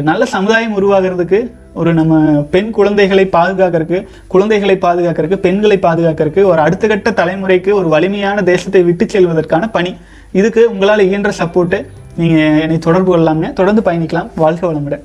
[0.10, 1.40] நல்ல சமுதாயம் உருவாகிறதுக்கு
[1.80, 2.14] ஒரு நம்ம
[2.54, 4.00] பெண் குழந்தைகளை பாதுகாக்கிறதுக்கு
[4.34, 9.94] குழந்தைகளை பாதுகாக்கிறதுக்கு பெண்களை பாதுகாக்கிறதுக்கு ஒரு அடுத்த கட்ட தலைமுறைக்கு ஒரு வலிமையான தேசத்தை விட்டு செல்வதற்கான பணி.
[10.42, 11.80] இதுக்கு உங்களால் இயன்ற சப்போர்ட்டு
[12.22, 14.32] நீங்கள் என்னை தொடர்பு கொள்ளலாமே தொடர்ந்து பயணிக்கலாம்.
[14.36, 15.04] வாழ்க வளமுடன்.